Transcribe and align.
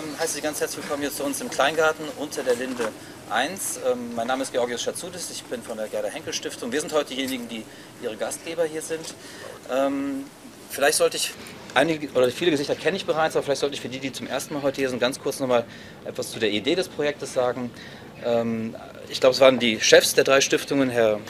Ähm, 0.00 0.18
heiße 0.18 0.34
Sie 0.34 0.40
ganz 0.40 0.60
herzlich 0.60 0.82
willkommen 0.82 1.02
hier 1.02 1.12
zu 1.12 1.24
uns 1.24 1.40
im 1.40 1.50
Kleingarten 1.50 2.04
unter 2.18 2.42
der 2.42 2.54
Linde 2.54 2.88
1. 3.28 3.80
Ähm, 3.90 4.14
mein 4.14 4.26
Name 4.26 4.42
ist 4.42 4.52
Georgios 4.52 4.82
Schatzudis, 4.82 5.30
ich 5.30 5.42
bin 5.44 5.62
von 5.62 5.76
der 5.76 5.88
Gerda 5.88 6.08
Henkel 6.08 6.32
Stiftung. 6.32 6.72
Wir 6.72 6.80
sind 6.80 6.92
heute 6.92 7.14
diejenigen, 7.14 7.48
die 7.48 7.64
Ihre 8.02 8.16
Gastgeber 8.16 8.64
hier 8.64 8.80
sind. 8.82 9.14
Ähm, 9.70 10.24
vielleicht 10.70 10.96
sollte 10.96 11.16
ich, 11.16 11.32
einige 11.74 12.08
oder 12.12 12.30
viele 12.30 12.50
Gesichter 12.50 12.76
kenne 12.76 12.96
ich 12.96 13.04
bereits, 13.04 13.36
aber 13.36 13.42
vielleicht 13.42 13.60
sollte 13.60 13.74
ich 13.74 13.80
für 13.80 13.88
die, 13.88 13.98
die 13.98 14.12
zum 14.12 14.26
ersten 14.26 14.54
Mal 14.54 14.62
heute 14.62 14.76
hier 14.80 14.88
sind, 14.88 15.00
ganz 15.00 15.20
kurz 15.20 15.38
nochmal 15.38 15.64
etwas 16.04 16.30
zu 16.30 16.38
der 16.38 16.50
Idee 16.50 16.76
des 16.76 16.88
Projektes 16.88 17.34
sagen. 17.34 17.70
Ähm, 18.24 18.76
ich 19.08 19.20
glaube, 19.20 19.34
es 19.34 19.40
waren 19.40 19.58
die 19.58 19.80
Chefs 19.80 20.14
der 20.14 20.24
drei 20.24 20.40
Stiftungen, 20.40 20.88
Herr 20.88 21.20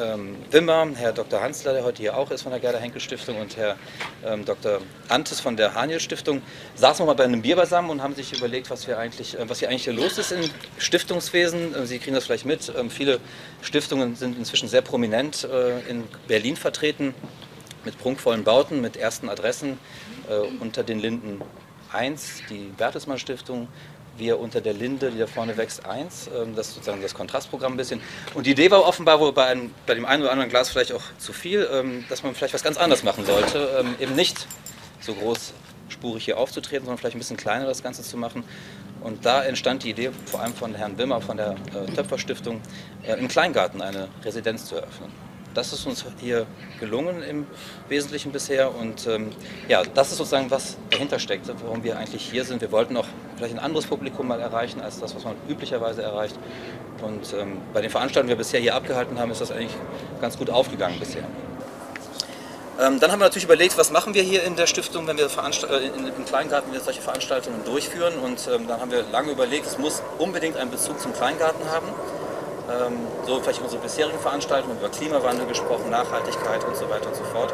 ähm, 0.00 0.36
Wimmer, 0.50 0.88
Herr 0.94 1.12
Dr. 1.12 1.40
Hansler, 1.40 1.72
der 1.72 1.84
heute 1.84 2.02
hier 2.02 2.16
auch 2.16 2.30
ist 2.30 2.42
von 2.42 2.52
der 2.52 2.60
Gerda 2.60 2.78
Henkel 2.78 3.00
Stiftung 3.00 3.40
und 3.40 3.56
Herr 3.56 3.76
ähm, 4.24 4.44
Dr. 4.44 4.80
Antes 5.08 5.40
von 5.40 5.56
der 5.56 5.74
Haniel 5.74 6.00
Stiftung, 6.00 6.42
saßen 6.74 7.02
wir 7.02 7.06
mal 7.06 7.14
bei 7.14 7.24
einem 7.24 7.42
Bier 7.42 7.56
beisammen 7.56 7.90
und 7.90 8.02
haben 8.02 8.14
sich 8.14 8.36
überlegt, 8.36 8.70
was, 8.70 8.86
wir 8.86 8.98
eigentlich, 8.98 9.38
äh, 9.38 9.48
was 9.48 9.58
hier 9.58 9.68
eigentlich 9.68 9.84
hier 9.84 9.92
los 9.92 10.18
ist 10.18 10.32
im 10.32 10.48
Stiftungswesen. 10.78 11.74
Äh, 11.74 11.86
Sie 11.86 11.98
kriegen 11.98 12.14
das 12.14 12.26
vielleicht 12.26 12.46
mit. 12.46 12.72
Ähm, 12.76 12.90
viele 12.90 13.20
Stiftungen 13.62 14.16
sind 14.16 14.38
inzwischen 14.38 14.68
sehr 14.68 14.82
prominent 14.82 15.44
äh, 15.44 15.80
in 15.88 16.04
Berlin 16.26 16.56
vertreten 16.56 17.14
mit 17.84 17.98
prunkvollen 17.98 18.44
Bauten, 18.44 18.80
mit 18.80 18.96
ersten 18.96 19.28
Adressen 19.28 19.78
äh, 20.28 20.34
unter 20.60 20.82
den 20.82 21.00
Linden 21.00 21.40
1, 21.92 22.42
die 22.50 22.72
Bertelsmann 22.76 23.18
Stiftung, 23.18 23.68
wir 24.18 24.38
unter 24.38 24.60
der 24.60 24.72
Linde, 24.72 25.10
die 25.10 25.18
da 25.18 25.26
vorne 25.26 25.56
wächst, 25.56 25.84
1. 25.86 26.28
Ähm, 26.28 26.54
das 26.54 26.68
ist 26.68 26.74
sozusagen 26.74 27.02
das 27.02 27.14
Kontrastprogramm 27.14 27.74
ein 27.74 27.76
bisschen. 27.76 28.00
Und 28.34 28.46
die 28.46 28.52
Idee 28.52 28.70
war 28.70 28.84
offenbar 28.84 29.20
wohl 29.20 29.32
bei, 29.32 29.46
einem, 29.46 29.70
bei 29.86 29.94
dem 29.94 30.04
einen 30.04 30.22
oder 30.22 30.32
anderen 30.32 30.50
Glas 30.50 30.70
vielleicht 30.70 30.92
auch 30.92 31.02
zu 31.18 31.32
viel, 31.32 31.68
ähm, 31.72 32.04
dass 32.08 32.22
man 32.22 32.34
vielleicht 32.34 32.54
was 32.54 32.62
ganz 32.62 32.76
anderes 32.76 33.02
machen 33.02 33.24
sollte. 33.24 33.76
Ähm, 33.80 33.94
eben 34.00 34.14
nicht 34.14 34.46
so 35.00 35.14
großspurig 35.14 36.24
hier 36.24 36.38
aufzutreten, 36.38 36.84
sondern 36.86 36.98
vielleicht 36.98 37.16
ein 37.16 37.20
bisschen 37.20 37.36
kleiner 37.36 37.66
das 37.66 37.82
Ganze 37.82 38.02
zu 38.02 38.16
machen. 38.16 38.44
Und 39.00 39.26
da 39.26 39.44
entstand 39.44 39.84
die 39.84 39.90
Idee, 39.90 40.10
vor 40.26 40.40
allem 40.40 40.54
von 40.54 40.74
Herrn 40.74 40.96
Wimmer 40.96 41.20
von 41.20 41.36
der 41.36 41.56
äh, 41.74 41.92
Töpferstiftung, 41.92 42.60
äh, 43.02 43.14
im 43.14 43.28
Kleingarten 43.28 43.82
eine 43.82 44.08
Residenz 44.24 44.64
zu 44.64 44.76
eröffnen. 44.76 45.23
Das 45.54 45.72
ist 45.72 45.86
uns 45.86 46.04
hier 46.20 46.46
gelungen 46.80 47.22
im 47.22 47.46
Wesentlichen 47.88 48.32
bisher 48.32 48.74
und 48.74 49.06
ähm, 49.06 49.30
ja, 49.68 49.82
das 49.94 50.10
ist 50.10 50.18
sozusagen, 50.18 50.50
was 50.50 50.76
dahinter 50.90 51.20
steckt, 51.20 51.48
warum 51.62 51.84
wir 51.84 51.96
eigentlich 51.96 52.28
hier 52.28 52.44
sind. 52.44 52.60
Wir 52.60 52.72
wollten 52.72 52.96
auch 52.96 53.06
vielleicht 53.36 53.54
ein 53.54 53.60
anderes 53.60 53.86
Publikum 53.86 54.26
mal 54.26 54.40
erreichen 54.40 54.80
als 54.80 54.98
das, 54.98 55.14
was 55.14 55.22
man 55.22 55.36
üblicherweise 55.48 56.02
erreicht. 56.02 56.36
Und 57.02 57.32
ähm, 57.34 57.58
bei 57.72 57.80
den 57.82 57.90
Veranstaltungen, 57.90 58.28
die 58.28 58.32
wir 58.32 58.38
bisher 58.38 58.60
hier 58.60 58.74
abgehalten 58.74 59.18
haben, 59.18 59.30
ist 59.30 59.40
das 59.40 59.52
eigentlich 59.52 59.76
ganz 60.20 60.36
gut 60.36 60.50
aufgegangen 60.50 60.98
bisher. 60.98 61.24
Ähm, 62.80 62.98
dann 62.98 63.12
haben 63.12 63.20
wir 63.20 63.26
natürlich 63.26 63.44
überlegt, 63.44 63.78
was 63.78 63.92
machen 63.92 64.14
wir 64.14 64.22
hier 64.22 64.42
in 64.42 64.56
der 64.56 64.66
Stiftung, 64.66 65.06
wenn 65.06 65.16
wir 65.16 65.26
äh, 65.26 65.86
in, 65.86 66.08
im 66.08 66.24
Kleingarten 66.24 66.72
wir 66.72 66.80
solche 66.80 67.00
Veranstaltungen 67.00 67.64
durchführen. 67.64 68.18
Und 68.18 68.48
ähm, 68.52 68.66
dann 68.66 68.80
haben 68.80 68.90
wir 68.90 69.04
lange 69.12 69.30
überlegt, 69.30 69.66
es 69.66 69.78
muss 69.78 70.02
unbedingt 70.18 70.56
einen 70.56 70.72
Bezug 70.72 70.98
zum 70.98 71.12
Kleingarten 71.12 71.70
haben. 71.70 71.86
Ähm, 72.70 72.96
so 73.26 73.40
vielleicht 73.40 73.60
unsere 73.60 73.82
bisherigen 73.82 74.18
Veranstaltungen 74.18 74.78
über 74.78 74.88
Klimawandel 74.88 75.46
gesprochen, 75.46 75.90
Nachhaltigkeit 75.90 76.64
und 76.64 76.76
so 76.76 76.88
weiter 76.88 77.08
und 77.08 77.16
so 77.16 77.24
fort. 77.24 77.52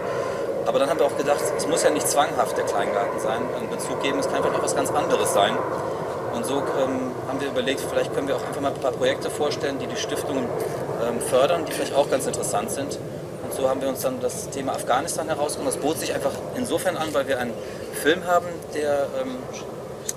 Aber 0.67 0.79
dann 0.79 0.89
haben 0.89 1.01
wir 1.01 1.07
auch 1.07 1.17
gedacht, 1.17 1.41
es 1.57 1.67
muss 1.67 1.83
ja 1.83 1.91
nicht 1.91 2.07
zwanghaft 2.09 2.57
der 2.57 2.65
Kleingarten 2.65 3.19
sein, 3.19 3.43
einen 3.57 3.71
Bezug 3.71 4.03
geben, 4.03 4.21
es 4.21 4.27
kann 4.27 4.37
einfach 4.37 4.55
auch 4.55 4.63
was 4.63 4.77
ganz 4.77 4.91
anderes 4.91 5.33
sein. 5.33 5.57
Und 6.33 6.47
so 6.47 6.59
ähm, 6.59 7.11
haben 7.29 7.41
wir 7.41 7.49
überlegt, 7.49 7.81
vielleicht 7.81 8.15
können 8.15 8.29
wir 8.29 8.37
auch 8.37 8.47
einfach 8.47 8.61
mal 8.61 8.73
ein 8.73 8.81
paar 8.81 8.93
Projekte 8.93 9.31
vorstellen, 9.31 9.79
die 9.81 9.87
die 9.87 9.97
Stiftungen 9.97 10.45
ähm, 11.05 11.21
fördern, 11.21 11.65
die 11.67 11.73
vielleicht 11.73 11.95
auch 11.95 12.09
ganz 12.09 12.27
interessant 12.27 12.71
sind. 12.71 12.99
Und 13.43 13.53
so 13.53 13.69
haben 13.69 13.81
wir 13.81 13.89
uns 13.89 14.03
dann 14.03 14.21
das 14.21 14.49
Thema 14.51 14.73
Afghanistan 14.73 15.27
herausgenommen. 15.27 15.73
Das 15.75 15.83
bot 15.83 15.99
sich 15.99 16.15
einfach 16.15 16.33
insofern 16.57 16.97
an, 16.97 17.13
weil 17.13 17.27
wir 17.27 17.41
einen 17.41 17.53
Film 17.95 18.27
haben, 18.27 18.47
der 18.75 19.09
ähm, 19.21 19.39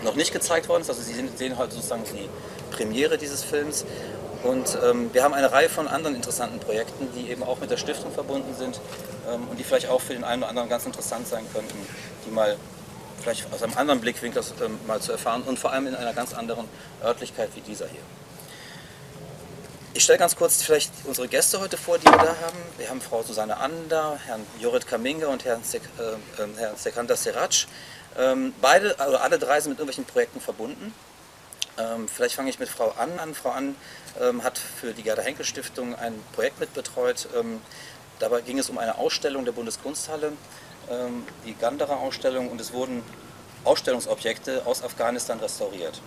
noch 0.03 0.15
nicht 0.15 0.33
gezeigt 0.33 0.69
worden 0.69 0.81
ist. 0.81 0.89
Also 0.89 1.01
Sie 1.01 1.13
sehen 1.35 1.57
heute 1.57 1.73
sozusagen 1.73 2.03
die 2.03 2.29
Premiere 2.75 3.17
dieses 3.17 3.43
Films. 3.43 3.85
Und 4.43 4.77
ähm, 4.83 5.09
wir 5.13 5.23
haben 5.23 5.33
eine 5.33 5.51
Reihe 5.51 5.69
von 5.69 5.87
anderen 5.87 6.15
interessanten 6.15 6.59
Projekten, 6.59 7.07
die 7.15 7.29
eben 7.31 7.43
auch 7.43 7.59
mit 7.59 7.71
der 7.71 7.77
Stiftung 7.77 8.11
verbunden 8.11 8.53
sind 8.55 8.79
ähm, 9.31 9.47
und 9.47 9.57
die 9.57 9.63
vielleicht 9.63 9.89
auch 9.89 10.01
für 10.01 10.13
den 10.13 10.25
einen 10.25 10.43
oder 10.43 10.49
anderen 10.49 10.69
ganz 10.69 10.85
interessant 10.85 11.27
sein 11.27 11.45
könnten, 11.53 11.77
die 12.25 12.31
mal 12.31 12.57
vielleicht 13.21 13.51
aus 13.53 13.63
einem 13.63 13.77
anderen 13.77 14.01
Blickwinkel 14.01 14.43
ähm, 14.61 14.77
mal 14.85 14.99
zu 14.99 15.13
erfahren 15.13 15.43
und 15.43 15.57
vor 15.57 15.71
allem 15.71 15.87
in 15.87 15.95
einer 15.95 16.13
ganz 16.13 16.33
anderen 16.33 16.67
Örtlichkeit 17.01 17.49
wie 17.55 17.61
dieser 17.61 17.87
hier. 17.87 18.01
Ich 19.95 20.03
stelle 20.03 20.19
ganz 20.19 20.35
kurz 20.35 20.61
vielleicht 20.61 20.91
unsere 21.05 21.27
Gäste 21.27 21.59
heute 21.59 21.77
vor, 21.77 21.97
die 21.99 22.05
wir 22.05 22.17
da 22.17 22.35
haben. 22.41 22.57
Wir 22.77 22.89
haben 22.89 22.99
Frau 22.99 23.21
Susanne 23.21 23.57
Ander, 23.57 24.19
Herrn 24.25 24.41
Jorit 24.59 24.87
Kaminga 24.87 25.27
und 25.27 25.45
Herrn, 25.45 25.63
Sek 25.63 25.83
äh, 25.99 26.41
äh, 26.41 26.47
Herrn 26.57 26.75
Sekanda 26.75 27.15
Serac. 27.15 27.67
Ähm, 28.17 28.53
beide, 28.59 28.99
also 28.99 29.17
alle 29.17 29.39
drei 29.39 29.61
sind 29.61 29.69
mit 29.69 29.79
irgendwelchen 29.79 30.05
Projekten 30.05 30.41
verbunden. 30.41 30.93
Ähm, 31.77 32.07
vielleicht 32.07 32.35
fange 32.35 32.49
ich 32.49 32.59
mit 32.59 32.69
Frau 32.69 32.91
Ann 32.97 33.19
an. 33.19 33.33
Frau 33.33 33.49
Ann 33.49 33.75
ähm, 34.21 34.43
hat 34.43 34.57
für 34.57 34.93
die 34.93 35.03
Gerda 35.03 35.21
Henkel 35.21 35.45
Stiftung 35.45 35.95
ein 35.95 36.13
Projekt 36.33 36.59
mitbetreut. 36.59 37.27
Ähm, 37.35 37.61
dabei 38.19 38.41
ging 38.41 38.59
es 38.59 38.69
um 38.69 38.77
eine 38.77 38.97
Ausstellung 38.97 39.45
der 39.45 39.53
Bundeskunsthalle, 39.53 40.33
ähm, 40.89 41.25
die 41.45 41.55
Gandara 41.55 41.95
Ausstellung, 41.95 42.49
und 42.49 42.61
es 42.61 42.73
wurden 42.73 43.03
Ausstellungsobjekte 43.63 44.65
aus 44.65 44.83
Afghanistan 44.83 45.39
restauriert. 45.39 46.01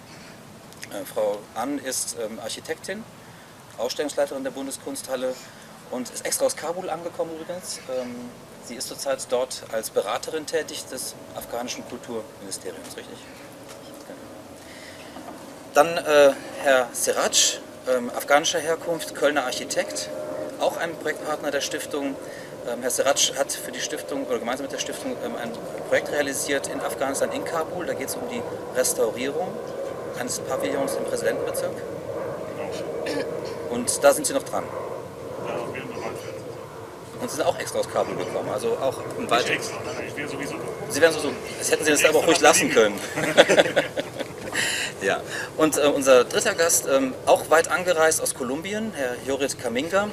Äh, 0.93 1.05
Frau 1.05 1.39
Ann 1.55 1.79
ist 1.79 2.17
ähm, 2.21 2.39
Architektin, 2.39 3.03
Ausstellungsleiterin 3.79 4.45
der 4.45 4.53
Bundeskunsthalle 4.53 5.35
und 5.91 6.11
ist 6.11 6.25
extra 6.25 6.47
aus 6.47 6.57
Kabul 6.57 6.91
angekommen 6.91 7.33
übrigens. 7.41 7.81
Ähm, 7.99 8.15
sie 8.65 8.77
ist 8.77 8.89
zurzeit 8.89 9.27
dort 9.31 9.65
als 9.73 9.91
Beraterin 9.91 10.47
tätig 10.47 10.85
des 10.87 11.15
afghanischen 11.35 11.89
Kulturministeriums, 11.89 12.97
richtig? 12.97 13.19
Dann 15.77 15.99
äh, 15.99 16.33
Herr 16.63 16.89
Serac, 16.95 17.61
ähm, 17.87 18.11
afghanischer 18.17 18.59
Herkunft, 18.59 19.15
Kölner 19.15 19.45
Architekt, 19.45 20.09
auch 20.59 20.79
ein 20.79 20.97
Projektpartner 20.97 21.51
der 21.51 21.61
Stiftung. 21.61 22.17
Ähm, 22.67 22.81
Herr 22.81 22.89
Serac 22.89 23.39
hat 23.39 23.53
für 23.53 23.73
die 23.73 23.81
Stiftung 23.81 24.25
oder 24.25 24.39
gemeinsam 24.39 24.65
mit 24.65 24.73
der 24.73 24.79
Stiftung 24.79 25.19
ähm, 25.23 25.37
ein 25.37 25.53
Projekt 25.91 26.11
realisiert 26.13 26.69
in 26.69 26.81
Afghanistan, 26.81 27.31
in 27.31 27.45
Kabul. 27.45 27.85
Da 27.85 27.93
geht 27.93 28.09
es 28.09 28.15
um 28.15 28.23
die 28.31 28.41
Restaurierung 28.75 29.53
eines 30.19 30.39
Pavillons 30.41 30.95
im 30.95 31.05
Präsidentenbezirk. 31.05 31.77
Und 33.69 34.03
da 34.03 34.15
sind 34.15 34.27
Sie 34.27 34.33
noch 34.33 34.45
dran. 34.45 34.65
Und 37.21 37.31
Sie 37.31 37.37
sind 37.37 37.45
auch 37.45 37.59
extra 37.59 37.81
aus 37.81 37.91
Kabul 37.91 38.17
gekommen, 38.17 38.49
also 38.49 38.79
auch 38.81 38.97
im 39.19 39.29
Wald. 39.29 39.51
extra, 39.51 39.77
nein, 39.85 40.07
ich 40.09 40.17
wäre 40.17 40.27
sowieso. 40.27 40.55
Sie 40.89 41.01
wären 41.03 41.13
so, 41.13 41.31
das 41.59 41.71
hätten 41.71 41.85
Sie 41.85 41.91
das 41.91 42.05
aber 42.07 42.21
auch 42.21 42.27
ruhig 42.27 42.41
lassen 42.41 42.71
können. 42.71 42.99
Ja, 45.07 45.23
und 45.57 45.79
äh, 45.79 45.83
unser 45.83 46.25
dritter 46.25 46.57
Gast, 46.57 46.89
ähm, 46.89 47.15
auch 47.27 47.49
weit 47.49 47.69
angereist 47.69 48.21
aus 48.21 48.35
Kolumbien, 48.35 48.93
Herr 48.93 49.15
Jorit 49.25 49.57
Kaminga, 49.57 50.09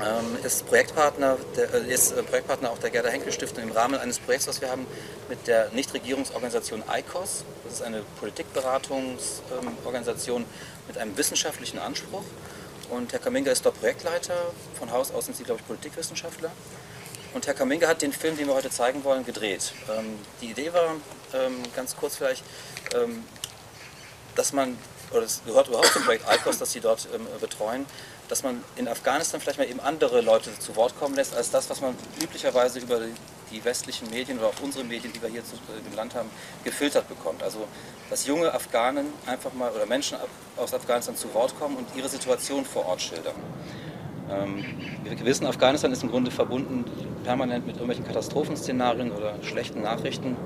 ähm, 0.00 0.38
ist, 0.42 0.66
Projektpartner 0.66 1.36
der, 1.54 1.74
äh, 1.74 1.92
ist 1.92 2.12
äh, 2.12 2.22
Projektpartner 2.22 2.70
auch 2.70 2.78
der 2.78 2.88
Gerda 2.88 3.10
Henkel 3.10 3.30
Stiftung 3.30 3.64
im 3.64 3.72
Rahmen 3.72 4.00
eines 4.00 4.18
Projekts, 4.18 4.48
was 4.48 4.62
wir 4.62 4.70
haben 4.70 4.86
mit 5.28 5.46
der 5.46 5.68
Nichtregierungsorganisation 5.72 6.82
ICOS. 6.90 7.44
Das 7.64 7.74
ist 7.74 7.82
eine 7.82 8.04
Politikberatungsorganisation 8.18 10.40
ähm, 10.40 10.48
mit 10.88 10.96
einem 10.96 11.14
wissenschaftlichen 11.18 11.78
Anspruch. 11.78 12.24
Und 12.88 13.12
Herr 13.12 13.20
Kaminga 13.20 13.52
ist 13.52 13.66
dort 13.66 13.78
Projektleiter. 13.78 14.46
Von 14.78 14.92
Haus 14.92 15.12
aus 15.12 15.26
sind 15.26 15.36
Sie, 15.36 15.44
glaube 15.44 15.60
ich, 15.60 15.66
Politikwissenschaftler. 15.66 16.52
Und 17.34 17.46
Herr 17.46 17.52
Kaminga 17.52 17.86
hat 17.86 18.00
den 18.00 18.14
Film, 18.14 18.38
den 18.38 18.46
wir 18.46 18.54
heute 18.54 18.70
zeigen 18.70 19.04
wollen, 19.04 19.26
gedreht. 19.26 19.74
Ähm, 19.94 20.18
die 20.40 20.52
Idee 20.52 20.72
war, 20.72 20.94
ähm, 21.34 21.62
ganz 21.74 21.94
kurz 21.94 22.16
vielleicht, 22.16 22.42
ähm, 22.94 23.22
dass 24.36 24.52
man, 24.52 24.78
oder 25.10 25.22
es 25.22 25.42
gehört 25.44 25.68
überhaupt 25.68 25.92
zum 25.92 26.04
Projekt 26.04 26.24
ICOS, 26.32 26.58
das 26.58 26.72
sie 26.72 26.80
dort 26.80 27.08
ähm, 27.14 27.26
betreuen, 27.40 27.86
dass 28.28 28.42
man 28.42 28.62
in 28.76 28.88
Afghanistan 28.88 29.40
vielleicht 29.40 29.58
mal 29.58 29.68
eben 29.68 29.80
andere 29.80 30.20
Leute 30.20 30.56
zu 30.58 30.76
Wort 30.76 30.98
kommen 30.98 31.14
lässt, 31.14 31.34
als 31.34 31.50
das, 31.50 31.70
was 31.70 31.80
man 31.80 31.94
üblicherweise 32.22 32.80
über 32.80 33.00
die 33.50 33.64
westlichen 33.64 34.10
Medien 34.10 34.38
oder 34.38 34.48
auch 34.48 34.62
unsere 34.62 34.84
Medien, 34.84 35.12
die 35.12 35.22
wir 35.22 35.28
hier 35.28 35.40
äh, 35.40 35.88
im 35.88 35.96
Land 35.96 36.14
haben, 36.14 36.30
gefiltert 36.64 37.08
bekommt. 37.08 37.42
Also, 37.42 37.66
dass 38.10 38.26
junge 38.26 38.52
Afghanen 38.52 39.06
einfach 39.26 39.52
mal 39.52 39.70
oder 39.72 39.86
Menschen 39.86 40.18
aus 40.56 40.74
Afghanistan 40.74 41.16
zu 41.16 41.32
Wort 41.34 41.58
kommen 41.58 41.76
und 41.76 41.86
ihre 41.96 42.08
Situation 42.08 42.64
vor 42.64 42.86
Ort 42.86 43.02
schildern. 43.02 43.34
Ähm, 44.30 44.64
wir 45.04 45.24
wissen, 45.24 45.46
Afghanistan 45.46 45.92
ist 45.92 46.02
im 46.02 46.10
Grunde 46.10 46.30
verbunden 46.30 46.84
permanent 47.24 47.66
mit 47.66 47.76
irgendwelchen 47.76 48.06
Katastrophenszenarien 48.06 49.12
oder 49.12 49.34
schlechten 49.42 49.82
Nachrichten. 49.82 50.36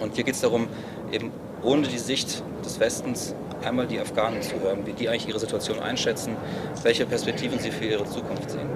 Und 0.00 0.14
hier 0.14 0.24
geht 0.24 0.34
es 0.34 0.40
darum, 0.40 0.68
eben 1.12 1.32
ohne 1.64 1.88
die 1.88 1.98
Sicht 1.98 2.42
des 2.64 2.78
Westens 2.80 3.34
einmal 3.64 3.86
die 3.86 3.98
Afghanen 3.98 4.42
zu 4.42 4.60
hören, 4.60 4.86
wie 4.86 4.92
die 4.92 5.08
eigentlich 5.08 5.28
ihre 5.28 5.38
Situation 5.38 5.80
einschätzen, 5.80 6.36
welche 6.82 7.06
Perspektiven 7.06 7.58
sie 7.58 7.70
für 7.70 7.86
ihre 7.86 8.04
Zukunft 8.04 8.50
sehen. 8.50 8.68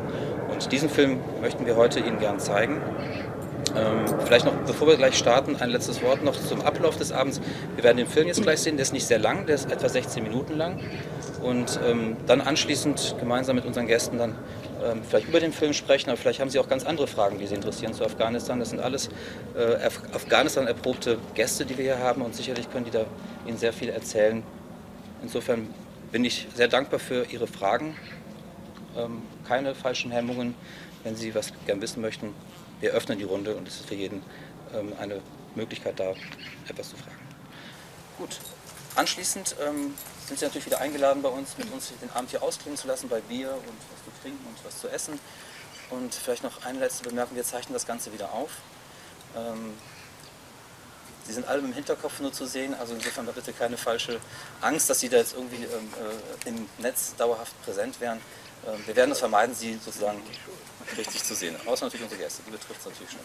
Und 0.50 0.73
diesen 0.73 0.88
Film 0.88 1.20
möchten 1.40 1.67
wir 1.67 1.76
heute 1.76 2.00
Ihnen 2.00 2.19
gern 2.19 2.40
zeigen. 2.40 2.81
Ähm, 3.76 4.06
vielleicht 4.25 4.46
noch, 4.46 4.55
bevor 4.67 4.88
wir 4.88 4.96
gleich 4.96 5.17
starten, 5.17 5.56
ein 5.56 5.70
letztes 5.70 6.02
Wort 6.02 6.25
noch 6.25 6.35
zum 6.35 6.62
Ablauf 6.62 6.96
des 6.96 7.12
Abends. 7.12 7.40
Wir 7.76 7.85
werden 7.85 7.99
den 7.99 8.06
Film 8.06 8.26
jetzt 8.26 8.43
gleich 8.43 8.61
sehen, 8.61 8.76
der 8.76 8.82
ist 8.82 8.93
nicht 8.93 9.06
sehr 9.06 9.19
lang, 9.19 9.46
der 9.46 9.56
ist 9.56 9.70
etwa 9.70 9.88
16 9.88 10.23
Minuten 10.23 10.56
lang. 10.56 10.81
Und 11.43 11.79
ähm, 11.87 12.17
dann 12.26 12.40
anschließend 12.40 13.17
gemeinsam 13.20 13.56
mit 13.56 13.67
unseren 13.67 13.87
Gästen 13.87 14.19
dann 14.19 14.35
ähm, 14.85 15.03
vielleicht 15.03 15.29
über 15.29 15.41
den 15.41 15.53
Film 15.53 15.73
sprechen, 15.73 16.11
aber 16.11 16.17
vielleicht 16.17 16.41
haben 16.41 16.51
Sie 16.51 16.59
auch 16.59 16.69
ganz 16.69 16.85
andere 16.85 17.07
Fragen, 17.07 17.39
die 17.39 17.47
Sie 17.47 17.55
interessieren 17.55 17.95
zu 17.95 18.05
Afghanistan. 18.05 18.59
Das 18.59 18.71
sind 18.71 18.81
alles 18.81 19.09
äh, 19.57 19.75
Afghanistan 20.13 20.67
erprobte 20.67 21.19
Gäste, 21.35 21.65
die 21.67 21.77
wir 21.77 21.85
hier 21.85 21.99
haben 21.99 22.23
und 22.23 22.35
sicherlich 22.35 22.71
können 22.71 22.85
die 22.85 22.91
da 22.91 23.05
Ihnen 23.47 23.59
sehr 23.59 23.73
viel 23.73 23.89
erzählen. 23.89 24.43
Insofern 25.23 25.69
bin 26.13 26.25
ich 26.25 26.47
sehr 26.55 26.69
dankbar 26.69 27.01
für 27.01 27.27
Ihre 27.31 27.47
Fragen. 27.47 27.97
Ähm, 28.97 29.23
keine 29.47 29.75
falschen 29.75 30.11
Hemmungen. 30.11 30.55
Wenn 31.05 31.17
Sie 31.17 31.35
was 31.35 31.53
gern 31.67 31.81
wissen 31.81 32.01
möchten, 32.01 32.35
wir 32.81 32.93
öffnen 32.93 33.19
die 33.19 33.25
Runde 33.25 33.55
und 33.55 33.69
es 33.69 33.77
ist 33.77 33.87
für 33.87 33.95
jeden 33.95 34.23
ähm, 34.75 34.93
eine 35.01 35.21
Möglichkeit 35.55 35.99
da, 35.99 36.15
etwas 36.69 36.91
zu 36.91 36.97
fragen. 36.97 37.17
Gut, 38.19 38.39
anschließend 38.99 39.56
ähm, 39.61 39.95
sind 40.27 40.39
Sie 40.39 40.45
natürlich 40.45 40.67
wieder 40.67 40.81
eingeladen 40.81 41.23
bei 41.23 41.29
uns, 41.29 41.56
mit 41.56 41.73
uns 41.73 41.93
den 42.03 42.11
Abend 42.11 42.31
hier 42.31 42.43
ausklingen 42.43 42.77
zu 42.77 42.87
lassen 42.87 43.09
bei 43.09 43.21
Bier 43.21 43.53
und 43.53 43.62
was 43.65 44.05
zu 44.05 44.23
trinken 44.23 44.45
und 44.47 44.65
was 44.65 44.81
zu 44.81 44.89
essen. 44.89 45.19
Und 45.91 46.15
vielleicht 46.15 46.43
noch 46.43 46.65
eine 46.65 46.81
letzte 46.81 47.09
Bemerkung, 47.09 47.37
wir 47.37 47.45
zeichnen 47.45 47.73
das 47.73 47.87
Ganze 47.87 48.12
wieder 48.12 48.33
auf. 48.33 48.50
Ähm, 49.37 49.75
Sie 51.25 51.35
sind 51.35 51.47
alle 51.47 51.61
im 51.61 51.75
Hinterkopf 51.75 52.21
nur 52.21 52.33
zu 52.33 52.47
sehen, 52.47 52.75
also 52.75 52.95
insofern 52.95 53.27
bitte 53.27 53.53
keine 53.53 53.77
falsche 53.77 54.19
Angst, 54.62 54.89
dass 54.89 55.00
Sie 55.00 55.11
da 55.11 55.19
jetzt 55.19 55.35
irgendwie 55.35 55.65
ähm, 55.65 55.93
äh, 56.45 56.49
im 56.49 56.69
Netz 56.79 57.15
dauerhaft 57.17 57.53
präsent 57.65 58.00
wären. 58.00 58.19
Ähm, 58.67 58.83
wir 58.87 58.97
werden 58.97 59.12
es 59.12 59.19
vermeiden, 59.19 59.55
Sie 59.55 59.79
sozusagen 59.85 60.23
richtig 60.97 61.23
zu 61.23 61.35
sehen. 61.35 61.55
Außer 61.67 61.85
natürlich 61.85 62.05
unsere 62.05 62.23
Gäste, 62.23 62.43
die 62.47 62.50
betrifft 62.50 62.81
es 62.81 62.87
natürlich 62.87 63.11
schon. 63.11 63.21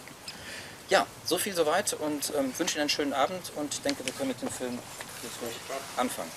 Ja, 0.89 1.07
so 1.25 1.37
viel 1.37 1.55
soweit 1.55 1.93
und 1.93 2.33
ähm, 2.37 2.53
wünsche 2.57 2.75
Ihnen 2.75 2.81
einen 2.81 2.89
schönen 2.89 3.13
Abend 3.13 3.53
und 3.55 3.83
denke, 3.85 4.05
wir 4.05 4.13
können 4.13 4.29
mit 4.29 4.41
dem 4.41 4.49
Film 4.49 4.77
jetzt 5.23 5.41
ruhig 5.41 5.55
anfangen. 5.97 6.31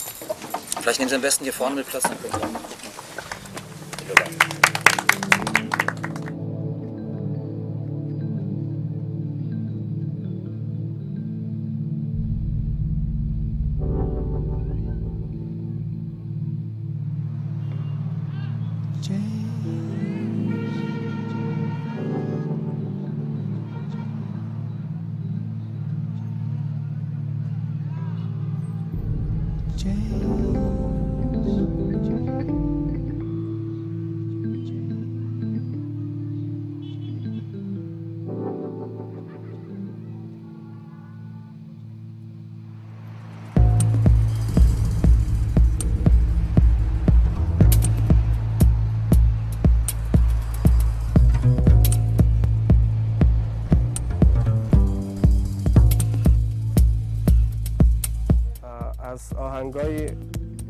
Vielleicht 0.80 0.98
nehmen 0.98 1.08
Sie 1.08 1.16
am 1.16 1.22
besten 1.22 1.44
hier 1.44 1.52
vorne 1.52 1.76
mit 1.76 1.88
Platz, 1.88 2.04
dann 2.04 2.20
können 2.20 2.32
Sie 2.32 2.38
auch 2.38 2.52
mal 2.52 2.60
gucken. 2.60 4.55
change. 29.86 30.25
آهنگای 59.66 60.06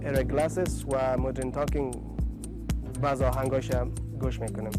ایگلسیاس 0.02 0.84
و 0.84 1.18
Modern 1.18 1.50
Talking 1.50 1.94
بعض 3.02 3.22
آهنگاش 3.22 3.70
هم 3.70 3.88
گوش 4.20 4.40
می‌کنم. 4.40 4.70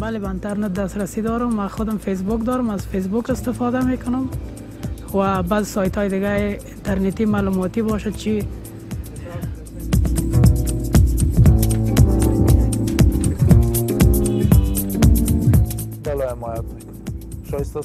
بله 0.00 0.18
به 0.18 0.28
اینترنت 0.28 0.72
دسترسی 0.72 1.22
دارم 1.22 1.54
من 1.54 1.68
خودم 1.68 1.98
فیسبوک 1.98 2.44
دارم. 2.44 2.70
از 2.70 2.86
فیسبوک 2.86 3.30
استفاده 3.30 3.86
می‌کنم. 3.86 4.28
و 5.14 5.42
بعض 5.42 5.66
سایت 5.66 5.98
های 5.98 6.08
دیگه 6.08 6.30
اینترنتی 6.30 7.24
معلوماتی 7.24 7.82
باشه 7.82 8.10
چی 8.10 8.42
sa 17.72 17.80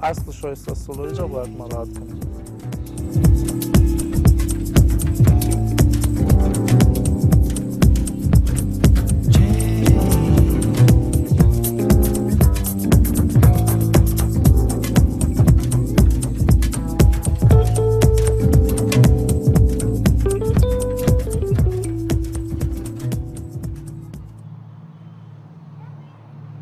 arslı 0.00 0.56
sa 0.56 0.74
solarıca 0.74 1.32
bırakma 1.32 1.70
rahatım. 1.70 2.20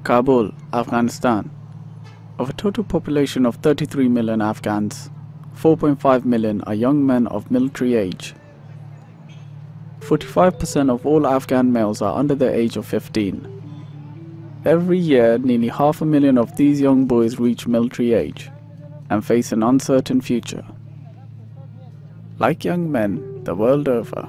Kabul, 0.04 0.50
Afghanistan 0.72 1.57
Of 2.38 2.50
a 2.50 2.52
total 2.52 2.84
population 2.84 3.44
of 3.44 3.56
33 3.56 4.08
million 4.08 4.40
Afghans, 4.40 5.10
4.5 5.56 6.24
million 6.24 6.62
are 6.62 6.74
young 6.74 7.04
men 7.04 7.26
of 7.26 7.50
military 7.50 7.94
age. 7.94 8.32
45% 10.00 10.88
of 10.88 11.04
all 11.04 11.26
Afghan 11.26 11.72
males 11.72 12.00
are 12.00 12.16
under 12.16 12.36
the 12.36 12.48
age 12.48 12.76
of 12.76 12.86
15. 12.86 14.60
Every 14.64 14.98
year, 14.98 15.38
nearly 15.38 15.66
half 15.66 16.00
a 16.00 16.04
million 16.04 16.38
of 16.38 16.56
these 16.56 16.80
young 16.80 17.06
boys 17.06 17.40
reach 17.40 17.66
military 17.66 18.12
age 18.12 18.50
and 19.10 19.24
face 19.24 19.50
an 19.50 19.64
uncertain 19.64 20.20
future. 20.20 20.64
Like 22.38 22.64
young 22.64 22.92
men 22.92 23.42
the 23.42 23.56
world 23.56 23.88
over, 23.88 24.28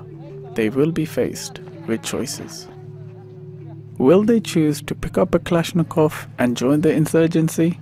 they 0.56 0.70
will 0.70 0.92
be 0.92 1.06
faced 1.06 1.60
with 1.86 2.02
choices. 2.02 2.68
Will 4.00 4.24
they 4.24 4.40
choose 4.40 4.82
to 4.82 4.96
pick 4.96 5.20
up 5.20 5.36
a 5.36 5.40
Kalashnikov 5.40 6.28
and 6.40 6.58
join 6.58 6.82
the 6.82 6.92
insurgency? 6.92 7.80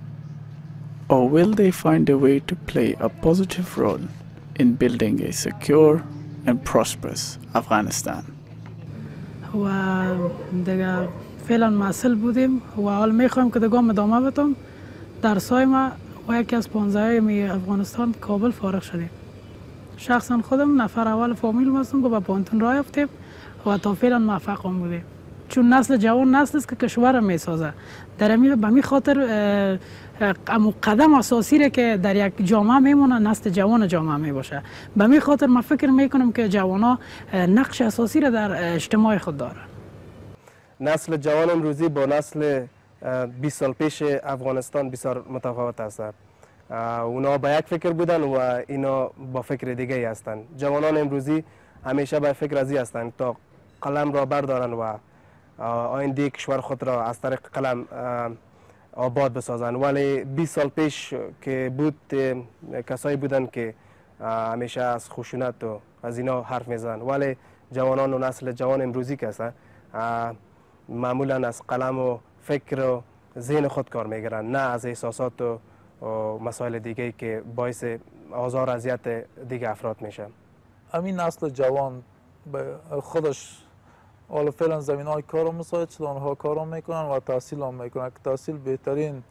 Or 1.09 1.29
will 1.29 1.51
they 1.61 1.71
find 1.71 2.09
a 2.09 2.17
way 2.17 2.39
to 2.49 2.55
play 2.71 2.95
a 2.99 3.09
positive 3.09 3.77
role 3.77 4.05
in 4.61 4.67
building 4.81 5.21
a 5.21 5.31
secure 5.31 6.03
and 6.47 6.63
prosperous 6.63 7.37
Afghanistan? 7.53 8.23
و 9.53 9.69
دیگه 10.65 11.07
فعلا 11.47 11.69
مسئول 11.69 12.15
بودیم 12.15 12.61
و 12.77 12.81
حال 12.81 13.11
میخوایم 13.15 13.51
که 13.51 13.59
دیگه 13.59 13.83
ادامه 13.83 14.21
بدم 14.21 14.55
درسای 15.21 15.65
ما 15.65 15.91
و 16.27 16.41
یکی 16.41 16.55
از 16.55 16.69
پانزه 16.69 17.19
می 17.19 17.43
افغانستان 17.43 18.13
کابل 18.21 18.51
فارغ 18.51 18.81
شدیم 18.81 19.09
شخصا 19.97 20.41
خودم 20.41 20.81
نفر 20.81 21.07
اول 21.07 21.33
فامیل 21.33 21.75
هستم 21.75 22.01
که 22.01 22.09
به 22.09 22.19
پانتون 22.19 22.59
راه 22.59 22.75
افتیم 22.75 23.07
و 23.65 23.77
تا 23.77 23.93
فعلا 23.93 24.19
موفق 24.19 24.65
هم 24.65 24.79
بودیم 24.79 25.03
چون 25.48 25.72
نسل 25.72 25.96
جوان 25.96 26.34
نسل 26.34 26.58
است 26.58 26.68
که 26.68 26.76
کشور 26.76 27.20
می 27.20 27.38
سازه 27.38 27.72
در 28.18 28.32
امی 28.32 28.56
به 28.56 28.68
می 28.68 28.82
خاطر 28.82 29.78
امو 30.48 30.72
قدم 30.82 31.14
اساسی 31.14 31.58
را 31.58 31.68
که 31.68 31.98
در 32.02 32.16
یک 32.16 32.46
جامعه 32.46 32.78
میمونه 32.78 33.18
نسل 33.18 33.50
جوان 33.50 33.88
جامعه 33.88 34.16
می 34.16 34.32
باشه 34.32 34.62
به 34.96 35.06
می 35.06 35.20
خاطر 35.20 35.46
ما 35.46 35.62
فکر 35.62 35.86
می 35.86 36.08
کنم 36.08 36.32
که 36.32 36.60
ها 36.60 36.98
نقش 37.32 37.80
اساسی 37.80 38.20
را 38.20 38.30
در 38.30 38.74
اجتماع 38.74 39.18
خود 39.18 39.36
دارن 39.36 39.56
نسل 40.80 41.16
جوان 41.16 41.50
امروزی 41.50 41.88
با 41.88 42.06
نسل 42.06 42.66
20 43.40 43.58
سال 43.58 43.72
پیش 43.72 44.02
افغانستان 44.02 44.90
بسیار 44.90 45.24
متفاوت 45.30 45.80
است. 45.80 46.02
اونا 47.04 47.38
با 47.38 47.50
یک 47.50 47.64
فکر 47.66 47.90
بودن 47.90 48.20
و 48.20 48.62
اینا 48.68 49.10
با 49.32 49.42
فکر 49.42 49.74
دیگه 49.74 50.10
هستند 50.10 50.44
جوانان 50.56 50.96
امروزی 50.96 51.44
همیشه 51.84 52.20
به 52.20 52.32
فکر 52.32 52.58
ازی 52.58 52.76
هستند 52.76 53.12
تا 53.18 53.36
قلم 53.82 54.12
را 54.12 54.26
بردارن 54.26 54.72
و 54.72 54.94
آینده 55.58 56.30
کشور 56.30 56.60
خود 56.60 56.82
را 56.82 57.04
از 57.04 57.20
طریق 57.20 57.40
قلم 57.52 57.86
آباد 58.92 59.32
بسازن 59.32 59.74
ولی 59.74 60.24
20 60.24 60.54
سال 60.54 60.68
پیش 60.68 61.14
که 61.42 61.72
بود 61.76 62.14
کسایی 62.86 63.16
بودن 63.16 63.46
که 63.46 63.74
همیشه 64.20 64.80
از 64.80 65.10
خشونت 65.10 65.64
و 65.64 65.80
از 66.02 66.18
اینا 66.18 66.42
حرف 66.42 66.68
می‌زنن 66.68 67.00
ولی 67.02 67.36
جوانان 67.72 68.14
و 68.14 68.18
نسل 68.18 68.52
جوان 68.52 68.82
امروزی 68.82 69.16
که 69.16 69.52
معمولا 70.88 71.48
از 71.48 71.62
قلم 71.68 71.98
و 71.98 72.18
فکر 72.40 72.80
و 72.80 73.02
ذهن 73.38 73.68
خود 73.68 73.90
کار 73.90 74.06
می‌گیرن 74.06 74.46
نه 74.50 74.58
از 74.58 74.86
احساسات 74.86 75.40
و 75.40 75.58
مسائل 76.38 76.78
دیگه 76.78 77.12
که 77.12 77.42
باعث 77.56 77.84
آزار 78.32 78.70
اذیت 78.70 79.08
دیگه 79.48 79.70
افراد 79.70 80.02
میشه. 80.02 80.26
همین 80.92 81.20
نسل 81.20 81.48
جوان 81.48 82.02
به 82.52 82.76
خودش 83.02 83.64
حالا 84.28 84.50
فعلا 84.50 84.80
زمین 84.80 85.06
های 85.06 85.22
کار 85.22 85.50
مساعد 85.50 85.90
شده 85.90 86.06
آنها 86.06 86.34
کار 86.34 86.64
می‌کنن 86.64 87.02
و 87.02 87.20
تحصیل 87.20 87.62
هم 87.62 87.74
می‌کنن. 87.74 88.10
که 88.10 88.16
تحصیل 88.24 88.58
بهترین 88.58 89.22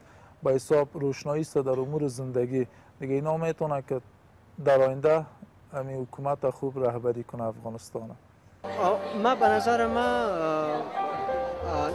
به 0.43 0.53
حساب 0.53 0.87
روشنایی 0.93 1.41
است 1.41 1.57
در 1.57 1.79
امور 1.79 2.07
زندگی 2.07 2.67
دیگه 2.99 3.13
اینا 3.13 3.37
می‌تونه 3.37 3.83
که 3.89 4.01
در 4.65 4.81
آینده 4.81 5.25
همین 5.73 6.01
حکومت 6.01 6.49
خوب 6.49 6.85
رهبری 6.85 7.23
کنه 7.23 7.43
افغانستان. 7.43 8.15
ما 9.23 9.35
به 9.35 9.47
نظر 9.47 9.87
ما 9.87 10.27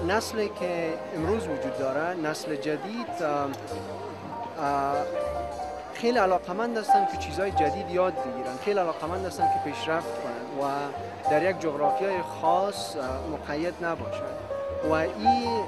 نسلی 0.08 0.48
که 0.48 0.94
امروز 1.16 1.42
وجود 1.42 1.78
داره 1.78 2.14
نسل 2.14 2.56
جدید 2.56 3.06
خیلی 5.94 6.18
علاقمند 6.18 6.76
هستند 6.76 7.10
که 7.10 7.16
چیزهای 7.16 7.50
جدید 7.50 7.90
یاد 7.90 8.12
بگیرن. 8.12 8.56
خیلی 8.64 8.78
علاقمند 8.78 9.26
هستند 9.26 9.48
که 9.52 9.70
پیشرفت 9.70 10.22
کنند 10.22 10.31
و 10.60 10.64
در 11.30 11.50
یک 11.50 11.60
جغرافیای 11.60 12.22
خاص 12.22 12.96
مقید 13.32 13.74
نباشند 13.84 14.36
و 14.84 14.92
این 14.92 15.64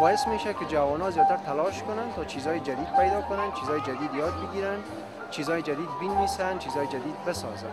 باعث 0.00 0.26
میشه 0.26 0.54
که 0.54 0.64
جوان 0.64 1.10
زیادتر 1.10 1.36
تلاش 1.36 1.82
کنند 1.82 2.14
تا 2.14 2.24
چیزهای 2.24 2.60
جدید 2.60 2.92
پیدا 2.96 3.20
کنند 3.20 3.54
چیزهای 3.60 3.80
جدید 3.80 4.14
یاد 4.14 4.32
بگیرن 4.48 4.78
چیزهای 5.30 5.62
جدید 5.62 5.88
بینویسن 6.00 6.58
چیزهای 6.58 6.86
جدید 6.86 7.24
بسازن. 7.26 7.66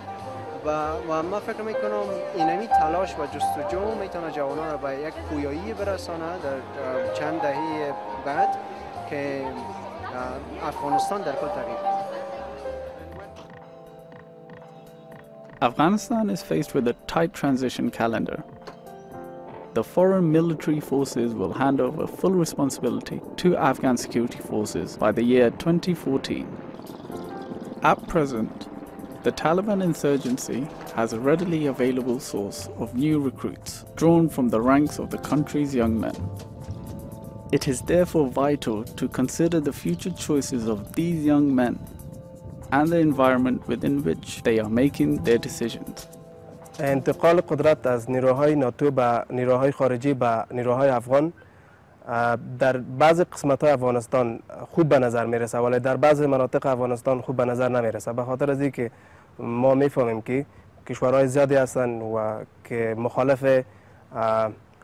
و, 0.65 0.69
و 1.09 1.23
ما 1.23 1.39
فکر 1.39 1.61
می‌کنم 1.61 2.03
اینمی 2.35 2.67
تلاش 2.67 3.15
و 3.15 3.25
جستجو 3.25 3.95
می‌تونه 4.01 4.31
جوانان 4.31 4.71
را 4.71 4.77
به 4.77 4.97
یک 4.97 5.13
پویایی 5.13 5.73
برسانه 5.73 6.25
در 6.25 7.13
چند 7.13 7.41
دهه 7.41 7.93
بعد 8.25 8.57
که 9.09 9.45
افغانستان 10.67 11.21
در 11.21 11.31
کل 11.31 11.47
تغییر 11.47 11.98
Afghanistan 15.61 16.29
is 16.29 16.41
faced 16.41 16.73
with 16.73 16.87
a 16.87 16.93
tight 17.05 17.33
transition 17.33 17.91
calendar. 17.91 18.41
The 19.73 19.83
foreign 19.83 20.31
military 20.31 20.79
forces 20.79 21.33
will 21.33 21.51
hand 21.51 21.81
over 21.81 22.07
full 22.07 22.31
responsibility 22.31 23.19
to 23.37 23.57
Afghan 23.57 23.97
security 23.97 24.39
forces 24.39 24.95
by 24.95 25.11
the 25.11 25.21
year 25.21 25.49
2014. 25.49 26.47
At 27.83 28.07
present, 28.07 28.69
the 29.23 29.33
Taliban 29.33 29.83
insurgency 29.83 30.65
has 30.95 31.11
a 31.11 31.19
readily 31.19 31.65
available 31.65 32.21
source 32.21 32.69
of 32.77 32.95
new 32.95 33.19
recruits 33.19 33.83
drawn 33.97 34.29
from 34.29 34.47
the 34.47 34.61
ranks 34.61 34.97
of 34.97 35.09
the 35.09 35.17
country's 35.17 35.75
young 35.75 35.99
men. 35.99 36.15
It 37.51 37.67
is 37.67 37.81
therefore 37.81 38.29
vital 38.29 38.85
to 38.85 39.09
consider 39.09 39.59
the 39.59 39.73
future 39.73 40.11
choices 40.11 40.67
of 40.67 40.93
these 40.93 41.25
young 41.25 41.53
men 41.53 41.85
and 42.71 42.87
the 42.89 42.99
environment 42.99 43.67
within 43.67 44.03
which 44.03 44.43
they 44.43 44.59
are 44.59 44.69
making 44.69 45.23
their 45.23 45.37
decisions. 45.37 46.07
انتقال 46.79 47.41
قدرت 47.41 47.87
از 47.87 48.11
نیروهای 48.11 48.55
ناتو 48.55 48.91
به 48.91 49.23
نیروهای 49.29 49.71
خارجی 49.71 50.13
به 50.13 50.45
نیروهای 50.51 50.89
افغان 50.89 51.33
در 52.59 52.77
بعض 52.77 53.21
قسمت 53.21 53.63
های 53.63 53.71
افغانستان 53.71 54.39
خوب 54.71 54.89
به 54.89 54.99
نظر 54.99 55.25
می‌رسه 55.25 55.57
ولی 55.57 55.79
در 55.79 55.97
بعض 55.97 56.21
مناطق 56.21 56.65
افغانستان 56.65 57.21
خوب 57.21 57.35
به 57.35 57.45
نظر 57.45 57.69
نمی‌رسه 57.69 58.13
به 58.13 58.23
خاطر 58.23 58.51
از 58.51 58.61
که 58.61 58.91
ما 59.39 59.75
می‌فهمیم 59.75 60.21
که 60.21 60.45
کشورهای 60.87 61.27
زیادی 61.27 61.55
هستند 61.55 62.01
و 62.01 62.37
که 62.63 62.95
مخالف 62.97 63.63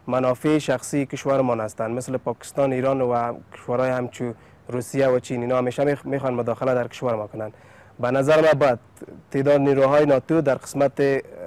منافع 0.07 0.57
شخصی 0.57 1.05
کشورمان 1.05 1.59
هستند 1.59 1.97
مثل 1.97 2.17
پاکستان 2.17 2.73
ایران 2.73 3.01
و 3.01 3.33
کشورهای 3.53 3.89
همچو 3.89 4.33
روسیه 4.67 5.07
و 5.07 5.19
چین 5.19 5.41
اینا 5.41 5.57
همیشه 5.57 5.97
می‌خوان 6.03 6.33
مداخله 6.33 6.73
در 6.73 6.87
کشور 6.87 7.15
ما 7.15 7.27
کنند 7.27 7.53
به 7.99 8.11
نظر 8.11 8.41
ما 8.41 8.53
باید 8.53 8.79
تعداد 9.31 9.61
نیروهای 9.61 10.05
ناتو 10.05 10.41
در 10.41 10.55
قسمت 10.55 11.01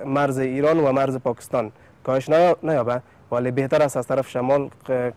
مرز 0.07 0.39
ایران 0.39 0.81
و 0.81 0.93
مرز 0.93 1.17
پاکستان 1.17 1.73
کاهش 2.05 2.29
نیابه. 2.63 3.01
ولی 3.33 3.51
بهتر 3.51 3.83
است 3.83 3.97
از 3.97 4.07
طرف 4.07 4.29
شمال 4.29 4.71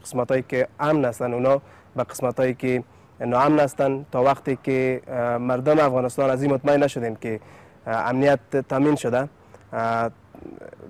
قسمت 0.04 0.32
هایی 0.32 0.44
که 0.50 0.68
امن 0.80 1.06
هستند 1.06 1.34
اونا 1.34 1.62
به 1.96 2.04
قسمت 2.04 2.40
هایی 2.40 2.54
که 2.54 2.84
ناامن 3.20 3.60
هستند 3.60 4.06
تا 4.12 4.24
وقتی 4.24 4.58
که 4.64 5.02
مردم 5.40 5.80
افغانستان 5.80 6.30
از 6.30 6.44
این 6.44 6.54
مطمئن 6.54 6.84
نشدیم 6.84 7.16
که 7.16 7.40
امنیت 7.88 8.40
تامین 8.70 8.96
شده 8.96 9.30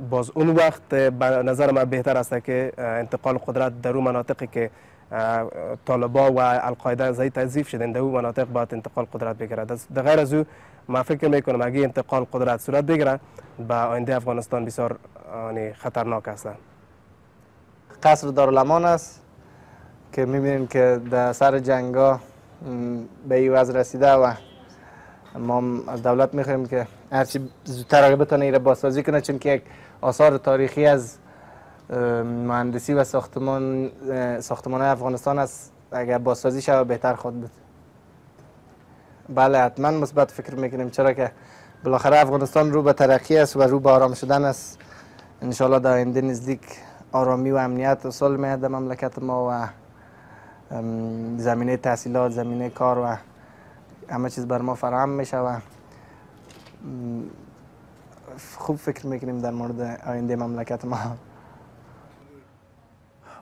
باز 0.10 0.32
اون 0.34 0.50
وقت 0.50 0.90
به 0.90 1.26
نظر 1.26 1.72
من 1.72 1.84
بهتر 1.84 2.18
است 2.18 2.44
که 2.44 2.74
انتقال 2.78 3.38
قدرت 3.38 3.82
در 3.82 3.94
اون 3.94 4.04
مناطقی 4.04 4.48
که 4.48 4.70
طالبا 5.86 6.32
و 6.32 6.40
القاعده 6.40 7.12
زی 7.12 7.30
تضیف 7.30 7.68
شدن 7.70 7.92
در 7.92 8.00
اون 8.00 8.14
مناطق 8.14 8.46
باید 8.46 8.74
انتقال 8.74 9.06
قدرت 9.14 9.38
بگیره 9.38 9.66
در 9.66 10.02
غیر 10.02 10.20
از 10.20 10.34
او 10.34 10.46
ما 10.88 11.04
فکر 11.04 11.28
می‌کنم 11.28 11.62
اگه 11.62 11.84
انتقال 11.84 12.26
قدرت 12.34 12.62
صورت 12.62 12.84
بگیره 12.84 13.20
به 13.68 13.76
آینده 13.76 14.16
افغانستان 14.16 14.66
بسیار 14.66 14.98
خطرناک 15.74 16.28
است. 16.28 16.48
قصر 18.04 18.28
دارالمان 18.28 18.86
است 18.86 19.22
که 20.14 20.26
می‌بینیم 20.26 20.68
که 20.68 21.02
در 21.12 21.34
سر 21.34 21.60
جنگا 21.60 22.20
به 23.30 23.36
این 23.36 23.54
وضع 23.54 23.80
رسیده 23.80 24.12
و 24.12 24.34
ما 25.36 25.64
از 25.88 26.04
دولت 26.04 26.34
می‌خوایم 26.34 26.66
که 26.66 26.88
هرچی 27.12 27.50
زودتر 27.64 28.04
اگه 28.04 28.16
بتونه 28.16 28.46
ایره 28.46 28.60
بازسازی 28.60 29.04
کنه 29.04 29.22
چون 29.22 29.40
که 29.40 29.50
یک 29.50 29.62
آثار 30.02 30.38
تاریخی 30.38 30.86
از 30.86 31.18
مهندسی 31.92 32.94
و 32.94 33.04
ساختمان 33.04 33.92
ساختمان 34.40 34.82
افغانستان 34.82 35.40
است. 35.40 35.72
اگر 35.92 36.18
بازسازی 36.18 36.62
شود 36.62 36.88
بهتر 36.88 37.16
خود 37.16 37.42
بود. 37.42 37.52
بله 39.30 39.58
حتما 39.58 39.92
مثبت 39.92 40.32
فکر 40.32 40.56
می‌کنیم. 40.56 40.90
چرا 40.90 41.14
که 41.14 41.32
بالاخره 41.84 42.20
افغانستان 42.20 42.72
رو 42.72 42.84
به 42.84 42.94
ترقی 42.94 43.38
است 43.38 43.56
و 43.58 43.62
رو 43.62 43.80
به 43.80 43.90
آرام 43.90 44.14
شدن 44.14 44.46
است. 44.46 44.80
انشالله 45.42 45.80
در 45.80 45.92
آینده 45.92 46.22
نزدیک 46.22 46.62
آرامی 47.12 47.52
و 47.52 47.56
امنیت 47.56 48.06
اصول 48.06 48.36
میاد 48.36 48.60
در 48.60 48.68
مملکت 48.68 49.20
ما 49.20 49.50
و 49.52 49.68
زمینه 51.38 51.78
تحصیلات 51.78 52.32
زمینه 52.32 52.70
کار 52.70 53.00
و 53.00 53.16
همه 54.14 54.30
چیز 54.30 54.48
بر 54.48 54.62
ما 54.62 54.76
فراهم 54.76 55.10
میشه 55.10 55.38
و 55.38 55.60
خوب 58.58 58.76
فکر 58.76 59.08
می‌کنیم 59.08 59.40
در 59.40 59.52
مورد 59.52 60.02
آینده 60.08 60.36
مملکت 60.36 60.86
ما. 60.86 60.98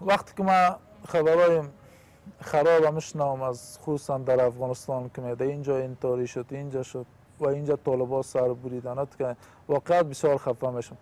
وقتی 0.01 0.33
که 0.37 0.43
ما 0.43 0.75
خبرهای 1.07 1.61
خراب 2.41 2.93
میشنم 2.95 3.41
از 3.41 3.79
خصوصا 3.81 4.17
در 4.17 4.45
افغانستان 4.45 5.11
که 5.15 5.21
میده 5.21 5.45
اینجا 5.45 5.77
این 5.77 6.25
شد 6.25 6.45
اینجا 6.49 6.83
شد 6.83 7.05
و 7.39 7.47
اینجا 7.47 7.75
طالبا 7.75 8.21
سر 8.21 8.53
بریدن 8.53 9.07
که 9.17 9.35
واقعا 9.67 10.03
بسیار 10.03 10.37
خفه 10.37 10.69
میشم 10.69 10.97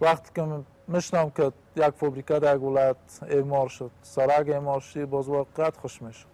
وقتی 0.00 0.30
که 0.34 0.46
میشنم 0.88 1.30
که 1.30 1.52
یک 1.76 1.90
فابریکه 1.90 2.38
در 2.38 2.56
یک 2.56 2.62
ولایت 2.62 2.96
اعمار 3.28 3.68
شد 3.68 3.90
سرک 4.02 4.48
اعمار 4.48 4.80
شد 4.80 5.04
باز 5.04 5.28
واقعا 5.28 5.70
خوش 5.82 6.02
میشم 6.02 6.26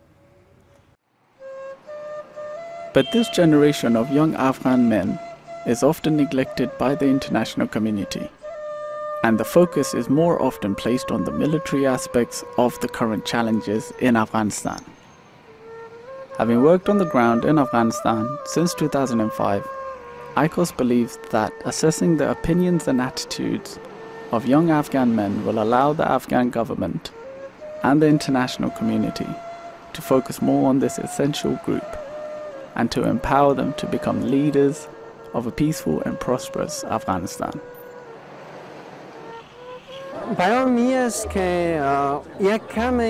But 2.95 3.13
this 3.13 3.29
generation 3.29 3.97
of 3.97 4.11
young 4.11 4.35
Afghan 4.35 4.89
men 4.89 5.19
is 5.67 5.83
often 5.83 6.17
neglected 6.17 6.69
by 6.79 6.95
the 6.95 7.07
international 7.07 7.69
community, 7.69 8.29
and 9.25 9.39
the 9.39 9.45
focus 9.45 9.95
is 9.95 10.09
more 10.09 10.41
often 10.41 10.75
placed 10.75 11.11
on 11.11 11.25
the 11.25 11.33
military 11.33 11.87
aspects 11.87 12.45
of 12.57 12.79
the 12.81 12.89
current 12.89 13.25
challenges 13.25 13.93
in 14.01 14.17
Afghanistan. 14.17 14.79
Having 16.39 16.63
worked 16.63 16.89
on 16.89 16.99
the 16.99 17.05
ground 17.05 17.45
in 17.45 17.59
Afghanistan 17.59 18.39
since 18.45 18.73
2005, 18.75 19.69
ICOS 20.37 20.77
believes 20.77 21.19
that 21.31 21.53
assessing 21.65 22.17
the 22.17 22.31
opinions 22.31 22.87
and 22.87 23.01
attitudes 23.01 23.81
of 24.31 24.47
young 24.47 24.71
Afghan 24.71 25.17
men 25.17 25.45
will 25.45 25.61
allow 25.61 25.93
the 25.93 26.09
Afghan 26.09 26.51
government 26.51 27.11
and 27.83 28.01
the 28.01 28.07
international 28.07 28.71
community 28.71 29.27
to 29.95 30.03
focus 30.03 30.41
more 30.41 30.69
on 30.69 30.79
this 30.79 30.99
essential 30.99 31.57
group 31.65 31.97
and 32.77 32.93
to 32.93 33.03
empower 33.03 33.53
them 33.55 33.73
to 33.75 33.87
become 33.87 34.31
leaders 34.31 34.87
of 35.35 35.47
a 35.47 35.51
peaceful 35.51 36.01
and 36.03 36.21
prosperous 36.21 36.85
Afghanistan. 36.85 37.61
پیام 40.37 40.69
می 40.69 40.95
است 40.95 41.31
که 41.31 41.81
یک 42.41 42.69
کم 42.69 43.01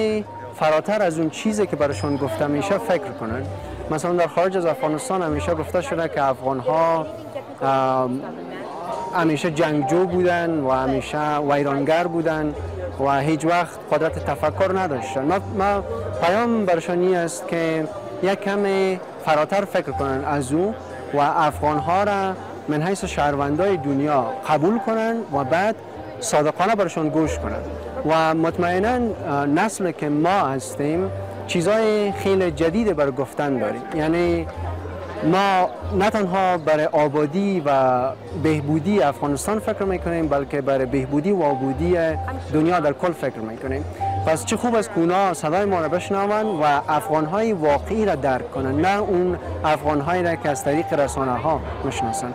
فراتر 0.55 1.03
از 1.03 1.19
اون 1.19 1.31
چیزی 1.31 1.67
که 1.67 1.77
براشون 1.77 2.17
گفته 2.17 2.47
میشه 2.47 2.79
فکر 2.79 3.11
کنن. 3.21 3.43
مثلا 3.91 4.13
در 4.13 4.27
خارج 4.27 4.57
از 4.57 4.67
افغانستان 4.67 5.23
همیشه 5.23 5.55
گفته 5.55 5.81
شده 5.81 6.09
که 6.09 6.23
افغان 6.23 6.59
ها 6.61 7.07
همیشه 9.15 9.51
جنگجو 9.51 10.07
بودن 10.07 10.61
و 10.61 10.71
همیشه 10.71 11.39
ویرانگر 11.39 12.07
بودن 12.07 12.55
و 13.07 13.21
هیچ 13.21 13.45
وقت 13.45 13.79
قدرت 13.93 14.27
تفکر 14.27 14.79
نداشتن. 14.79 15.25
ما, 15.25 15.39
ما 15.59 15.85
پیام 16.23 16.65
برشانی 16.67 17.17
است 17.17 17.49
که 17.49 17.89
یک 18.23 18.41
کم 18.41 18.67
فراتر 19.25 19.65
فکر 19.65 19.93
کنن 19.93 20.25
از 20.25 20.53
او 20.53 20.75
و 21.15 21.19
افغان 21.19 21.79
ها 21.79 22.05
را 22.05 22.35
من 22.69 22.83
حیث 22.83 23.05
شهروندای 23.05 23.77
دنیا 23.77 24.27
قبول 24.49 24.79
کنن 24.79 25.17
و 25.33 25.45
بعد 25.45 25.77
صادقانه 26.21 26.75
برشان 26.75 27.09
گوش 27.09 27.39
کنن. 27.39 27.63
و 28.07 28.35
مطمئنا 28.35 28.99
نسل 29.45 29.91
که 29.91 30.09
ما 30.09 30.31
هستیم 30.31 31.11
چیزای 31.47 32.13
خیلی 32.13 32.51
جدید 32.51 32.97
بر 32.97 33.11
گفتن 33.11 33.59
داریم. 33.59 33.83
یعنی 33.95 34.47
ما 35.33 35.69
نه 35.99 36.11
تنها 36.11 36.59
برای 36.59 36.85
آبادی 36.85 37.63
و 37.67 38.01
بهبودی 38.43 39.03
افغانستان 39.03 39.59
فکر 39.59 39.85
می‌کنیم 39.85 40.29
بلکه 40.29 40.61
برای 40.61 40.87
بهبودی 40.87 41.31
و 41.31 41.43
آبادی 41.43 41.97
دنیا 42.53 42.81
در 42.81 42.93
کل 42.93 43.13
فکر 43.13 43.39
می‌کنیم. 43.39 43.85
پس 44.27 44.45
چه 44.45 44.57
خوب 44.57 44.75
است 44.75 44.89
که 44.95 45.01
اونا 45.01 45.35
صدای 45.35 45.65
ما 45.65 45.81
را 45.81 45.89
بشنون 45.89 46.47
و 46.47 46.81
افغان 46.89 47.25
های 47.25 47.53
واقعی 47.53 48.05
را 48.05 48.15
درک 48.15 48.51
کنند 48.51 48.87
نه 48.87 48.99
اون 48.99 49.39
افغان 49.65 50.01
هایی 50.01 50.23
را 50.23 50.35
که 50.35 50.49
از 50.49 50.65
طریق 50.65 50.93
رسانه 50.93 51.33
ها 51.33 51.61
می‌شناسند 51.85 52.35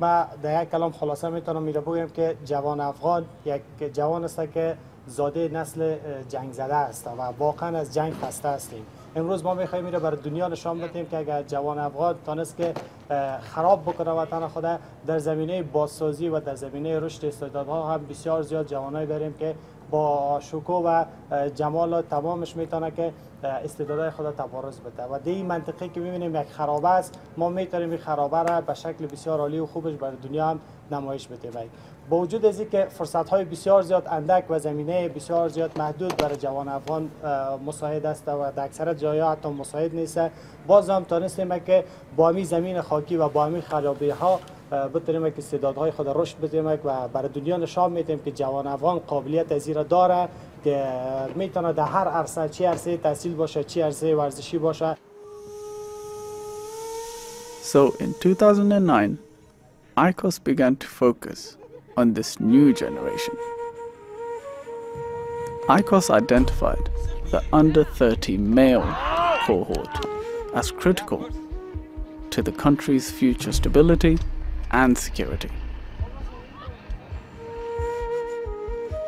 ما 0.00 0.24
در 0.42 0.62
یک 0.62 0.70
کلام 0.70 0.92
خلاصه 0.92 1.28
می‌تونم 1.28 1.62
میره 1.62 1.80
بگویم 1.80 2.08
که 2.08 2.36
جوان 2.44 2.80
افغان 2.80 3.24
یک 3.44 3.62
جوان 3.92 4.24
است 4.24 4.52
که 4.54 4.76
زاده 5.06 5.48
نسل 5.48 5.96
جنگ 6.28 6.52
زده 6.52 6.74
است 6.74 7.06
و 7.06 7.20
واقعا 7.38 7.78
از 7.78 7.94
جنگ 7.94 8.12
خسته 8.12 8.48
هستیم. 8.48 8.86
امروز 9.16 9.44
ما 9.44 9.54
می‌خوایم 9.54 9.84
میره 9.84 9.98
بر 9.98 10.10
دنیا 10.10 10.48
نشان 10.48 10.80
بدیم 10.80 11.06
که 11.06 11.18
اگر 11.18 11.42
جوان 11.42 11.78
افغان 11.78 12.14
تانست 12.26 12.56
که 12.56 12.74
خراب 13.40 13.82
بکنه 13.82 14.10
وطن 14.10 14.48
خود 14.48 14.64
در 15.06 15.18
زمینه 15.18 15.62
بازسازی 15.62 16.28
و 16.28 16.40
در 16.40 16.54
زمینه 16.54 17.00
رشد 17.00 17.24
استعدادها 17.24 17.92
هم 17.92 18.06
بسیار 18.06 18.42
زیاد 18.42 18.66
جوانایی 18.66 19.06
داریم 19.06 19.34
که 19.34 19.54
با 19.90 20.38
شکو 20.40 20.72
و 20.72 21.04
جمال 21.54 22.02
تمامش 22.02 22.56
می‌تونه 22.56 22.90
که 22.90 23.12
استعدادهای 23.42 24.10
خود 24.10 24.30
تبارز 24.30 24.80
بده. 24.80 25.02
و 25.02 25.18
دی 25.18 25.42
منطقه 25.42 25.88
که 25.88 26.00
می‌بینیم 26.00 26.36
یک 26.36 26.48
خرابه 26.48 26.88
است. 26.88 27.18
ما 27.36 27.48
می‌تونیم 27.48 27.90
این 27.90 27.98
خرابه 27.98 28.42
را 28.42 28.60
به 28.60 28.74
شکل 28.74 29.06
بسیار 29.06 29.40
عالی 29.40 29.58
و 29.58 29.66
خوبش 29.66 29.94
بر 29.94 30.10
دنیا 30.10 30.46
هم 30.46 30.60
نمایش 30.90 31.28
بدیم. 31.28 31.52
با 32.10 32.16
وجود 32.16 32.46
از 32.46 32.60
که 32.60 32.86
فرصت 32.90 33.28
های 33.28 33.44
بسیار 33.44 33.82
زیاد 33.82 34.08
اندک 34.10 34.44
و 34.48 34.58
زمینه 34.58 35.08
بسیار 35.08 35.48
زیاد 35.48 35.78
محدود 35.78 36.16
برای 36.16 36.36
جوان 36.36 36.68
افغان 36.68 37.10
مساعد 37.66 38.06
است 38.06 38.28
و 38.28 38.52
در 38.56 38.64
اکثر 38.64 38.94
جایا 38.94 39.30
حتی 39.30 39.48
مساعد 39.48 39.94
نیست. 39.94 40.20
باز 40.66 40.90
هم 40.90 41.04
تانستیم 41.04 41.58
که 41.58 41.84
با 42.16 42.28
همی 42.28 42.44
زمین 42.44 42.80
خاکی 42.80 43.16
و 43.16 43.28
با 43.28 43.44
همی 43.44 43.60
خرابی 43.60 44.10
ها 44.10 44.40
بتونیم 44.70 45.30
که 45.30 45.38
استعدادهای 45.38 45.90
خود 45.90 46.06
رشد 46.08 46.38
بدیم 46.38 46.66
و 46.66 47.08
برای 47.08 47.28
دنیا 47.28 47.56
نشان 47.56 47.92
میدیم 47.92 48.18
که 48.18 48.30
جوان 48.30 48.66
افغان 48.66 48.98
قابلیت 48.98 49.52
از 49.52 49.68
داره 49.68 50.28
که 50.64 50.86
می‌تونه 51.34 51.72
در 51.72 51.84
هر 51.84 52.08
عرصه 52.08 52.48
چی 52.48 52.64
عرصه 52.64 52.96
تحصیل 52.96 53.34
باشه 53.34 53.64
چی 53.64 53.80
عرصه 53.80 54.16
ورزشی 54.16 54.58
باشه 54.58 54.96
So 57.62 57.90
in 58.00 58.14
2009, 58.20 59.18
ICOS 59.98 60.42
began 60.42 60.76
to 60.76 60.86
focus 60.86 61.58
on 61.98 62.14
this 62.14 62.40
new 62.40 62.72
generation. 62.72 63.34
ICOS 65.68 66.08
identified 66.08 66.88
the 67.30 67.42
under 67.52 67.84
30 67.84 68.38
male 68.38 68.86
cohort 69.44 70.06
as 70.54 70.70
critical 70.70 71.28
to 72.30 72.40
the 72.40 72.52
country's 72.52 73.10
future 73.10 73.52
stability 73.52 74.16
security. 74.72 75.48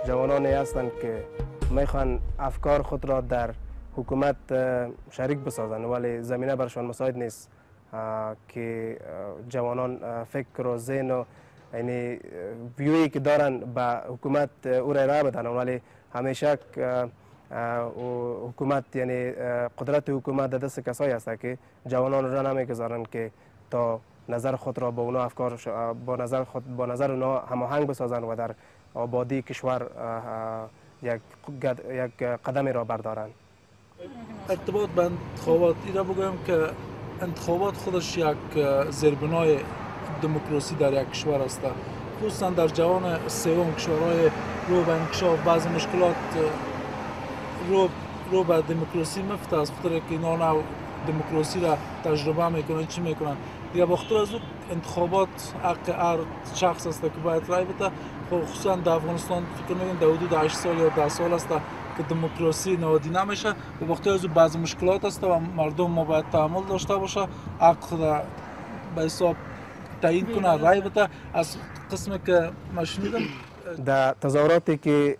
جوانانی 0.06 0.46
هستند 0.46 0.90
که 1.02 1.24
می‌خوان 1.70 2.20
افکار 2.38 2.82
خود 2.82 3.04
را 3.04 3.20
در 3.20 3.50
حکومت 3.96 4.36
شریک 5.10 5.38
بسازند 5.38 5.84
ولی 5.84 6.22
زمینه 6.22 6.56
برشان 6.56 6.84
مساعد 6.84 7.16
نیست 7.16 7.50
که 8.48 8.96
جوانان 9.48 10.24
فکر 10.24 10.66
و 10.66 10.78
ذهن 10.78 11.10
و 11.10 11.24
یعنی 11.74 12.18
ویوی 12.78 13.08
که 13.08 13.18
دارن 13.20 13.58
به 13.58 13.82
حکومت 14.08 14.66
او 14.66 14.92
را 14.92 15.00
ارائه 15.00 15.22
بدن 15.22 15.46
ولی 15.46 15.80
همیشه 16.14 16.58
حکومت 18.46 18.96
یعنی 18.96 19.30
قدرت 19.78 20.10
حکومت 20.10 20.50
دست 20.50 20.80
کسایی 20.80 21.12
است 21.12 21.40
که 21.40 21.58
جوانان 21.86 22.32
را 22.32 22.52
نمی‌گذارن 22.52 23.04
که 23.04 23.30
تا 23.70 24.00
نظر 24.30 24.56
خود 24.56 24.78
را 24.78 24.90
با 24.90 25.02
اونا 25.02 25.24
افکار 25.24 25.58
با 26.06 26.16
نظر 26.16 26.44
خود 26.44 26.76
با 26.76 26.86
نظر 26.86 27.10
اونا 27.10 27.38
هماهنگ 27.38 27.86
بسازن 27.86 28.24
و 28.24 28.36
در 28.36 28.50
آبادی 28.94 29.42
کشور 29.42 29.86
یک 31.02 31.20
یک 31.90 32.22
قدمی 32.22 32.72
را 32.72 32.84
بردارند. 32.84 33.30
ارتباط 34.48 34.90
به 34.90 35.04
انتخابات 35.04 35.76
را 35.94 36.04
بگویم 36.04 36.38
که 36.46 36.66
انتخابات 37.22 37.76
خودش 37.76 38.18
یک 38.18 38.36
زیربنای 38.90 39.58
دموکراسی 40.22 40.74
در 40.74 40.92
یک 41.02 41.10
کشور 41.10 41.42
است. 41.42 41.60
خصوصا 42.20 42.50
در 42.50 42.68
جوان 42.68 43.28
سوم 43.28 43.74
کشورهای 43.74 44.30
رو 44.68 44.84
به 44.84 44.92
انکشاف 44.92 45.38
بعض 45.46 45.66
مشکلات 45.66 46.16
رو 47.68 47.88
رو 48.30 48.44
به 48.44 48.62
دموکراسی 48.62 49.22
مفته 49.22 49.56
از 49.60 49.70
خاطر 49.70 49.98
که 49.98 50.04
اینا 50.10 50.56
دموکراسی 51.06 51.60
را 51.60 51.76
تجربه 52.04 52.48
می‌کنن 52.48 52.86
چی 52.86 53.00
می‌کنن؟ 53.00 53.36
دیگه 53.72 53.84
باختر 53.86 54.16
از 54.16 54.28
انتخابات 54.72 55.54
حق 55.62 55.88
هر 55.88 56.18
شخص 56.54 56.86
است 56.86 57.02
که 57.02 57.08
باید 57.24 57.48
رای 57.48 57.64
بده 57.64 57.90
خب 58.30 58.44
خصوصا 58.44 58.76
در 58.76 58.92
افغانستان 58.92 59.42
فکر 59.66 59.76
می‌کنم 59.76 59.98
در 60.00 60.06
حدود 60.06 60.32
8 60.32 60.56
سال 60.56 60.78
یا 60.78 60.88
10 60.88 61.08
سال 61.08 61.32
است 61.32 61.48
که 61.96 62.02
دموکراسی 62.02 62.76
نوادی 62.76 63.10
نمیشه 63.10 63.48
و 63.48 63.84
وقتی 63.88 64.10
از 64.10 64.26
بعض 64.26 64.56
مشکلات 64.56 65.04
است 65.04 65.24
و 65.24 65.38
مردم 65.38 65.90
ما 65.90 66.04
باید 66.04 66.24
تحمل 66.32 66.62
داشته 66.68 66.96
باشه 66.96 67.26
حق 67.60 68.00
را 68.00 68.22
به 68.96 69.02
حساب 69.02 69.36
تعیین 70.02 70.26
کنه 70.26 70.56
رای 70.56 70.80
بده 70.80 71.08
از 71.34 71.56
قسمی 71.92 72.18
که 72.26 72.50
ما 72.74 72.84
شنیدم 72.84 73.20
در 73.84 74.12
تظاهراتی 74.12 74.76
که 74.76 75.16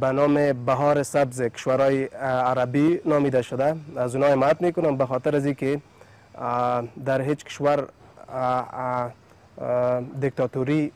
به 0.00 0.12
نام 0.12 0.52
بهار 0.52 1.02
سبز 1.02 1.42
کشورهای 1.42 2.04
عربی 2.04 3.00
نامیده 3.04 3.42
شده 3.42 3.76
از 3.96 4.14
اونها 4.14 4.30
حمایت 4.30 4.60
می‌کنم 4.60 4.96
به 4.96 5.06
خاطر 5.06 5.36
از 5.36 5.46
اینکه 5.46 5.80
در 7.04 7.22
هیچ 7.22 7.44
کشور 7.44 7.88
دیکتاتوری 10.20 10.92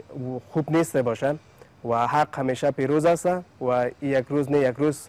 خوب 0.50 0.76
نیست 0.76 0.96
باشه 0.96 1.36
و 1.88 2.06
حق 2.06 2.38
همیشه 2.38 2.70
پیروز 2.70 3.04
است 3.04 3.26
و 3.60 3.90
یک 4.02 4.26
روز 4.28 4.50
نه 4.50 4.58
یک 4.58 4.76
روز 4.76 5.08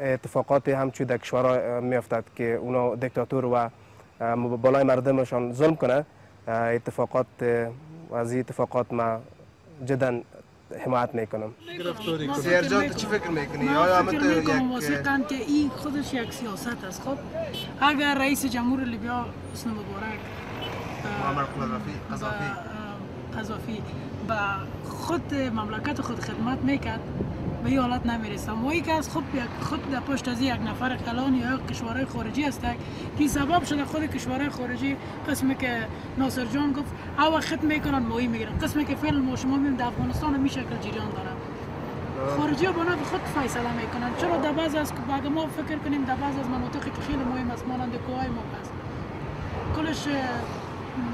اتفاقات 0.00 0.68
همچون 0.68 1.06
در 1.06 1.18
کشورها 1.18 1.80
میافتد 1.80 2.24
که 2.36 2.54
اونا 2.54 2.94
دیکتاتور 2.94 3.44
و 3.44 3.68
بالای 4.56 4.84
مردمشان 4.84 5.52
ظلم 5.52 5.76
کنه. 5.76 6.04
اتفاقات 6.48 7.26
از 8.14 8.32
این 8.32 8.40
اتفاقات 8.40 8.92
ما 8.92 9.20
جدا 9.86 10.20
حمایت 10.84 11.14
می‌کنم. 11.14 11.54
سیرجان 12.42 12.88
چی 12.88 13.06
فکر 13.06 13.30
می‌کنی؟ 13.30 13.64
یا 13.64 14.02
فکر 14.02 14.20
می‌کنم 14.60 15.24
که 15.24 15.34
این 15.34 15.68
خودش 15.68 16.14
یک 16.14 16.32
سیاست 16.32 16.84
است. 16.88 17.02
خب 17.02 17.18
اگر 17.80 18.14
رئیس 18.18 18.46
جمهور 18.46 18.80
لیبیا 18.80 19.26
حسن 19.54 19.70
مبارک 19.70 20.18
معمر 21.24 21.44
قذافی 22.10 22.50
قذافی. 23.38 23.82
به 24.28 24.34
خود 24.90 25.34
مملکت 25.34 26.00
خود 26.00 26.20
خدمت 26.20 26.58
می‌کرد. 26.58 27.00
به 27.64 27.70
این 27.70 27.78
حالت 27.78 28.06
نمی‌رسم 28.06 28.64
و 28.64 28.72
که 28.72 28.92
از 28.92 29.08
خود 29.08 29.24
خود 29.60 29.90
در 29.90 30.00
پشت 30.00 30.28
از 30.28 30.40
یک 30.40 30.60
نفر 30.66 30.96
کلان 30.96 31.34
یا 31.34 31.58
کشورهای 31.70 32.04
خارجی 32.04 32.44
است 32.44 32.62
که 33.18 33.28
سبب 33.28 33.64
شده 33.64 33.84
خود 33.84 34.06
کشورهای 34.06 34.48
خارجی 34.48 34.96
قسمی 35.28 35.54
که 35.54 35.86
ناصر 36.18 36.44
جان 36.44 36.72
گفت 36.72 36.92
او 37.18 37.34
وقت 37.34 37.64
می‌کنن 37.64 37.98
مایی 37.98 38.26
می‌گیرن. 38.26 38.58
قسمی 38.58 38.84
که 38.84 38.94
فعل 38.94 39.18
ما 39.18 39.36
شما 39.36 39.56
می‌بینیم 39.56 39.76
در 39.76 39.86
افغانستان 39.86 40.40
می 40.40 40.48
شکل 40.48 40.76
جریان 40.82 41.10
داره. 41.10 41.30
خارجی 42.36 42.66
ها 42.66 42.72
با 42.72 42.82
خود 42.82 43.20
فیصله 43.20 43.72
می‌کنن. 43.72 44.10
چرا 44.20 44.36
در 44.36 44.52
بعض 44.52 44.74
از 44.74 44.92
بعد 45.08 45.26
ما 45.26 45.46
فکر 45.46 45.78
کنیم 45.78 46.04
در 46.04 46.16
بعض 46.16 46.38
از 46.38 46.48
مناطقی 46.48 46.90
که 46.90 47.02
خیلی 47.06 47.24
مهم 47.24 47.50
است 47.50 47.66
مانند 47.66 47.92
کوهای 47.96 48.28
ما 48.28 48.42
هست. 48.60 48.72
کلش 49.76 50.04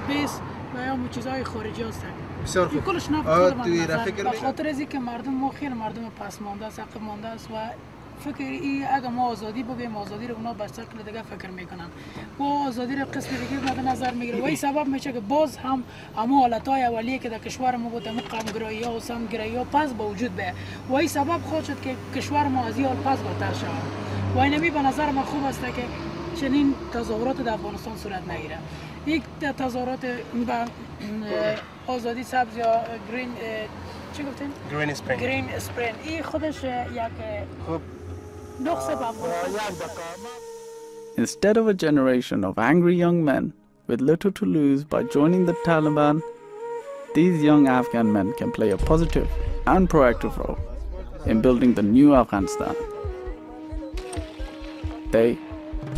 بیس 0.08 0.40
و 0.74 0.86
یا 0.86 0.96
چیزهای 1.10 1.44
خارجی 1.44 1.82
هستن. 1.82 2.23
بسیار 2.44 2.68
خوب. 2.68 2.84
کلش 2.84 3.10
نفت 3.10 3.26
به 4.16 4.30
خاطر 4.42 4.68
از 4.68 4.80
که 4.80 4.98
مردم 4.98 5.30
ما 5.32 5.50
خیلی 5.50 5.74
مردم 5.74 6.02
پس 6.20 6.42
مانده 6.42 6.66
است 6.66 6.80
عقب 6.80 7.02
مانده 7.02 7.28
است 7.28 7.48
و 7.50 7.54
فکر 8.24 8.44
ای 8.44 8.84
اگه 8.84 9.08
ما 9.08 9.26
آزادی 9.26 9.62
بگیم 9.62 9.96
آزادی 9.96 10.26
رو 10.26 10.34
اونا 10.34 10.52
به 10.52 10.66
شکل 10.66 11.02
دیگه 11.06 11.22
فکر 11.22 11.50
می‌کنن. 11.50 11.86
و 12.38 12.42
آزادی 12.42 12.96
رو 12.96 13.04
قسم 13.04 13.30
دیگه 13.36 13.72
مد 13.72 13.88
نظر 13.88 14.10
می‌گیره. 14.10 14.40
و 14.40 14.44
این 14.44 14.56
سبب 14.56 14.86
میشه 14.86 15.12
که 15.12 15.20
باز 15.20 15.56
هم 15.56 15.84
همو 16.16 16.40
حالت 16.40 16.68
های 16.68 16.82
اولیه 16.82 17.18
که 17.18 17.28
در 17.28 17.38
کشور 17.38 17.76
ما 17.76 17.88
بوده 17.88 18.10
مقام 18.10 18.44
گرایی 18.54 18.82
ها 18.82 18.96
و 18.96 19.00
سم 19.00 19.26
گرایی 19.26 19.56
ها 19.56 19.64
پس 19.64 19.92
به 19.92 20.04
وجود 20.04 20.36
به. 20.36 20.52
و 20.88 20.94
این 20.94 21.08
سبب 21.08 21.40
خود 21.50 21.64
شد 21.64 21.80
که 21.80 21.96
کشور 22.16 22.48
ما 22.48 22.64
از 22.64 22.80
حال 22.80 22.96
پس 22.96 23.18
بدتر 23.18 23.54
شود 23.54 23.82
و 24.34 24.38
اینمی 24.38 24.70
به 24.70 24.82
نظر 24.82 25.10
من 25.10 25.22
خوب 25.22 25.44
است 25.44 25.60
که 25.60 25.84
چنین 26.40 26.74
تظاهرات 26.94 27.36
در 27.36 27.52
افغانستان 27.52 27.96
صورت 27.96 28.28
نگیره. 28.28 28.58
یک 29.05 29.23
تظاهرات 29.57 29.99
آزادی 31.87 32.23
سبز 32.23 32.57
یا 32.57 32.81
گرین 33.11 33.29
چی 34.13 34.23
گفتیم؟ 34.23 34.49
گرین 34.71 34.89
اسپرین 34.89 35.19
گرین 35.19 35.45
اسپرین 35.49 35.95
این 36.03 36.23
خودش 36.23 36.63
یک 36.63 37.01
خب 37.67 37.81
نقص 38.65 38.87
به 38.87 39.07
افغانستان 39.07 39.49
Instead 41.17 41.57
of 41.57 41.67
a 41.67 41.73
generation 41.73 42.45
of 42.45 42.57
angry 42.57 42.95
young 42.95 43.25
men 43.25 43.53
with 43.87 43.99
little 43.99 44.31
to 44.31 44.45
lose 44.45 44.85
by 44.85 45.03
joining 45.03 45.45
the 45.47 45.55
Taliban, 45.65 46.21
these 47.13 47.43
young 47.43 47.67
Afghan 47.67 48.13
men 48.13 48.33
can 48.39 48.51
play 48.51 48.69
a 48.69 48.77
positive 48.77 49.27
and 49.67 49.89
proactive 49.89 50.37
role 50.37 50.57
in 51.25 51.41
building 51.41 51.73
the 51.73 51.81
new 51.81 52.15
Afghanistan. 52.15 52.75
They, 55.11 55.37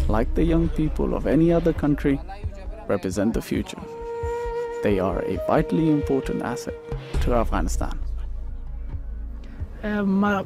like 0.07 0.33
the 0.33 0.43
young 0.43 0.69
people 0.69 1.13
of 1.13 1.27
any 1.27 1.51
other 1.51 1.73
country, 1.73 2.19
represent 2.87 3.33
the 3.33 3.41
future. 3.41 3.83
They 4.83 4.99
are 4.99 5.19
a 5.33 5.35
vitally 5.49 5.87
important 5.99 6.39
asset 6.53 6.75
to 7.23 7.27
Afghanistan. 7.43 7.95
ما 10.05 10.43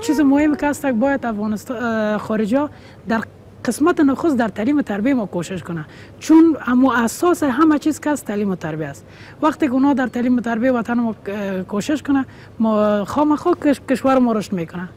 چیز 0.00 0.20
مهمی 0.20 0.56
که 0.56 0.66
هست 0.68 0.86
باید 0.86 1.26
افغانستان 1.26 2.18
خارجی 2.18 2.56
ها 2.56 2.70
در 3.08 3.20
قسمت 3.64 4.00
نخست 4.00 4.36
در 4.36 4.48
تعلیم 4.48 4.78
و 4.78 4.82
تربیه 4.82 5.14
ما 5.14 5.26
کوشش 5.26 5.62
کنه 5.62 5.84
چون 6.18 6.56
اما 6.66 6.94
اساس 6.96 7.42
همه 7.42 7.78
چیز 7.78 8.00
که 8.00 8.10
است 8.10 8.24
تعلیم 8.24 8.50
و 8.50 8.54
تربیه 8.56 8.86
است 8.86 9.06
وقتی 9.42 9.66
که 9.66 9.72
اونا 9.72 9.94
در 9.94 10.06
تعلیم 10.06 10.36
و 10.36 10.40
تربیه 10.40 10.72
وطن 10.72 10.94
ما 11.00 11.14
اه، 11.26 11.62
کوشش 11.62 12.02
کنه 12.02 12.26
ما 12.58 13.04
خامخا 13.04 13.50
کش- 13.64 13.80
کشور 13.90 14.18
ما 14.18 14.32
رشد 14.32 14.52
میکنه 14.52 14.88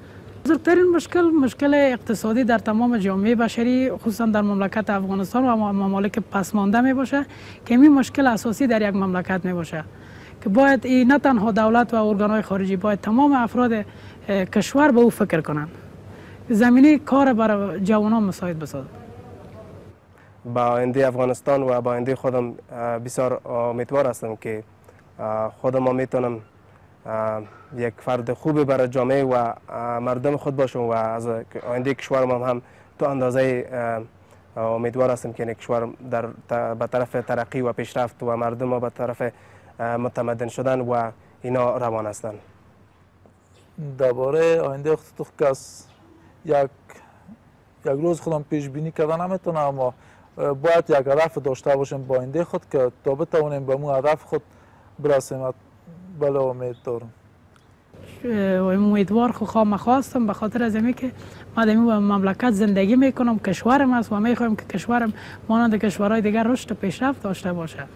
بزرگترین 0.44 0.90
مشکل 0.96 1.20
مشکل 1.20 1.74
اقتصادی 1.74 2.44
در 2.44 2.58
تمام 2.58 2.98
جامعه 2.98 3.34
بشری 3.34 3.90
خصوصا 3.90 4.26
در 4.26 4.42
مملکت 4.42 4.90
افغانستان 4.90 5.44
و 5.44 5.56
ممالک 5.56 6.18
پسمانده 6.18 6.80
می 6.80 6.94
باشه 6.94 7.26
که 7.66 7.74
این 7.74 7.94
مشکل 7.94 8.26
اساسی 8.26 8.66
در 8.66 8.88
یک 8.88 8.94
مملکت 8.94 9.44
می 9.44 9.52
باشه 9.52 9.84
که 10.42 10.48
باید 10.48 10.86
این 10.86 11.12
نه 11.12 11.18
تنها 11.18 11.52
دولت 11.52 11.94
و 11.94 12.04
ارگانهای 12.04 12.42
خارجی 12.42 12.76
باید 12.76 13.00
تمام 13.00 13.32
افراد 13.32 13.84
کشور 14.28 14.90
به 14.90 15.00
او 15.00 15.10
فکر 15.10 15.40
کنند. 15.40 15.68
زمینه 16.50 16.98
کار 16.98 17.32
برای 17.32 17.80
جوانان 17.80 18.22
مساعد 18.22 18.58
بسازد. 18.58 18.88
با 20.54 20.62
آینده 20.62 21.08
افغانستان 21.08 21.62
و 21.62 21.80
با 21.80 21.90
آینده 21.90 22.14
خودم 22.14 22.54
بسیار 23.04 23.48
امیدوار 23.48 24.06
هستم 24.06 24.36
که 24.36 24.62
خودم 25.60 25.94
می‌تونم 25.94 26.40
یک 27.76 27.94
فرد 27.98 28.32
خوبی 28.32 28.64
برای 28.64 28.88
جامعه 28.88 29.24
و 29.24 29.52
مردم 30.00 30.36
خود 30.36 30.56
باشم 30.56 30.80
و 30.80 30.92
از 30.92 31.28
آینده 31.68 31.94
کشورم 31.94 32.30
هم, 32.30 32.42
هم 32.42 32.62
تو 32.98 33.06
اندازه 33.06 33.68
امیدوار 34.56 35.10
هستم 35.10 35.32
که 35.32 35.54
کشور 35.54 35.88
در 36.10 36.26
به 36.74 36.86
طرف 36.86 37.12
ترقی 37.12 37.60
و 37.60 37.72
پیشرفت 37.72 38.22
و 38.22 38.36
مردم 38.36 38.68
ما 38.68 38.80
به 38.80 38.90
طرف 38.90 39.22
متمدن 39.80 40.48
شدن 40.48 40.80
و 40.80 41.10
اینا 41.42 41.76
روان 41.76 42.06
هستند 42.06 42.38
درباره 43.98 44.60
آینده 44.60 44.96
خود 44.96 45.26
کس 45.40 45.86
یک 46.44 46.70
یک 47.84 47.92
روز 47.92 48.20
خودم 48.20 48.42
پیش 48.50 48.68
بینی 48.68 48.92
کردن 48.92 49.20
نمی‌تونه 49.20 49.58
اما 49.58 49.94
باید 50.36 50.84
یک 50.90 50.96
هدف 50.96 51.38
داشته 51.38 51.76
باشیم 51.76 52.06
با 52.06 52.18
آینده 52.18 52.44
خود 52.44 52.68
که 52.70 52.92
تا 53.04 53.14
بتوانیم 53.14 53.66
به 53.66 53.76
مو 53.76 53.90
هدف 53.90 54.22
خود 54.22 54.42
برسیم. 54.98 55.54
بله 56.20 56.38
امید 56.38 56.76
دارم 56.84 57.12
امیدوار 58.24 59.32
خو 59.32 59.44
خواهم 59.44 59.74
هستم 59.74 60.26
به 60.26 60.32
خاطر 60.32 60.62
از 60.62 60.74
اینکه 60.74 60.92
که 60.92 61.12
ما 61.56 61.64
در 61.64 61.74
مملکت 61.76 62.50
زندگی 62.50 62.96
می‌کنم 62.96 63.38
کشورم 63.38 63.92
است 63.92 64.12
و 64.12 64.20
می‌خوایم 64.20 64.56
که 64.56 64.64
کشورم 64.64 65.12
مانند 65.48 65.74
کشورهای 65.74 66.20
دیگر 66.20 66.42
رشد 66.42 66.72
و 66.72 66.74
پیشرفت 66.74 67.22
داشته 67.22 67.52
باشه 67.52 67.86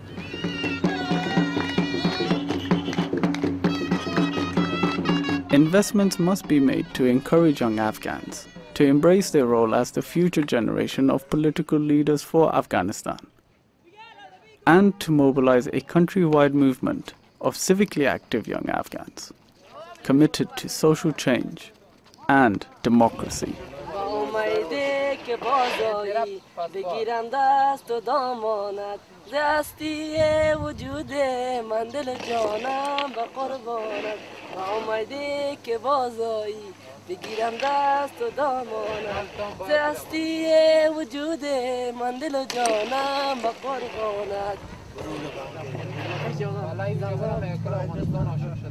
Investments 5.52 6.18
must 6.18 6.48
be 6.48 6.58
made 6.70 6.86
to 6.94 7.04
encourage 7.04 7.60
young 7.60 7.78
Afghans 7.78 8.48
to 8.74 8.84
embrace 8.84 9.30
their 9.30 9.46
role 9.54 9.74
as 9.74 9.90
the 9.90 10.00
future 10.00 10.46
generation 10.56 11.10
of 11.10 11.28
political 11.28 11.78
leaders 11.78 12.22
for 12.22 12.44
Afghanistan 12.60 13.18
and 14.66 14.98
to 15.00 15.12
mobilize 15.12 15.66
a 15.66 15.80
countrywide 15.94 16.54
movement 16.54 17.06
of 17.41 17.55
civically 17.55 18.05
active 18.07 18.47
young 18.47 18.65
Afghans 18.69 19.31
committed 20.03 20.47
to 20.57 20.69
social 20.69 21.11
change 21.11 21.71
and 22.29 22.65
democracy. 22.83 23.53
اومده 24.07 25.17
که 25.25 25.37
بازایی 25.37 26.41
بگیرم 26.73 27.25
دست 27.33 27.91
و 27.91 27.99
دامانت 27.99 28.99
دستی 29.33 30.15
وجود 40.95 41.45
من 41.99 42.17
دل 42.19 42.45
جانم 42.45 43.39
به 43.41 43.49
قربانت 43.63 44.57
Alaiza, 46.70 47.06
acolo, 47.06 47.32
acolo, 47.32 47.76
mă, 48.10 48.20
nu 48.22 48.54
știu. 48.54 48.61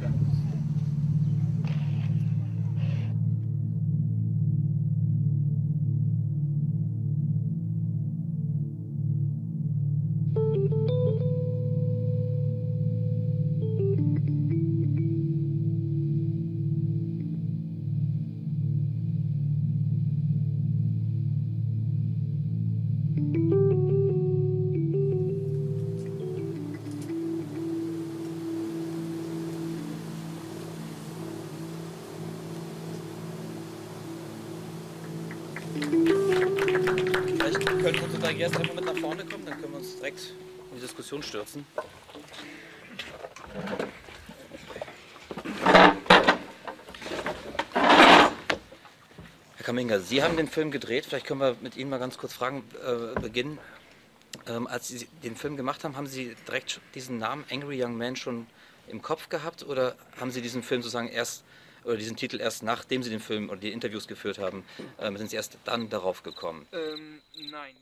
Gäste 38.42 38.58
einfach 38.58 38.74
mit 38.74 38.84
nach 38.84 38.96
vorne 38.96 39.24
kommen, 39.24 39.46
dann 39.46 39.60
können 39.60 39.72
wir 39.72 39.78
uns 39.78 39.98
direkt 39.98 40.30
in 40.70 40.74
die 40.74 40.80
Diskussion 40.80 41.22
stürzen. 41.22 41.64
Herr 49.56 49.64
Kaminga, 49.64 50.00
Sie 50.00 50.24
haben 50.24 50.36
den 50.36 50.48
Film 50.48 50.72
gedreht. 50.72 51.06
Vielleicht 51.06 51.24
können 51.24 51.38
wir 51.38 51.56
mit 51.60 51.76
Ihnen 51.76 51.88
mal 51.88 52.00
ganz 52.00 52.18
kurz 52.18 52.32
fragen, 52.32 52.64
äh, 52.84 53.20
beginnen. 53.20 53.60
Ähm, 54.48 54.66
als 54.66 54.88
Sie 54.88 55.06
den 55.22 55.36
Film 55.36 55.56
gemacht 55.56 55.84
haben, 55.84 55.96
haben 55.96 56.08
Sie 56.08 56.34
direkt 56.48 56.80
diesen 56.96 57.18
Namen 57.18 57.44
Angry 57.48 57.80
Young 57.80 57.96
Man 57.96 58.16
schon 58.16 58.48
im 58.88 59.02
Kopf 59.02 59.28
gehabt 59.28 59.62
oder 59.62 59.94
haben 60.18 60.32
Sie 60.32 60.42
diesen 60.42 60.64
Film 60.64 60.82
sozusagen 60.82 61.06
erst 61.06 61.44
oder 61.84 61.96
diesen 61.96 62.16
Titel 62.16 62.40
erst 62.40 62.64
nachdem 62.64 63.04
Sie 63.04 63.10
den 63.10 63.20
Film 63.20 63.50
oder 63.50 63.60
die 63.60 63.70
Interviews 63.70 64.08
geführt 64.08 64.38
haben, 64.38 64.64
ähm, 64.98 65.16
sind 65.16 65.30
Sie 65.30 65.36
erst 65.36 65.58
dann 65.64 65.88
darauf 65.90 66.24
gekommen? 66.24 66.66
Ähm, 66.72 67.20
nein. 67.52 67.76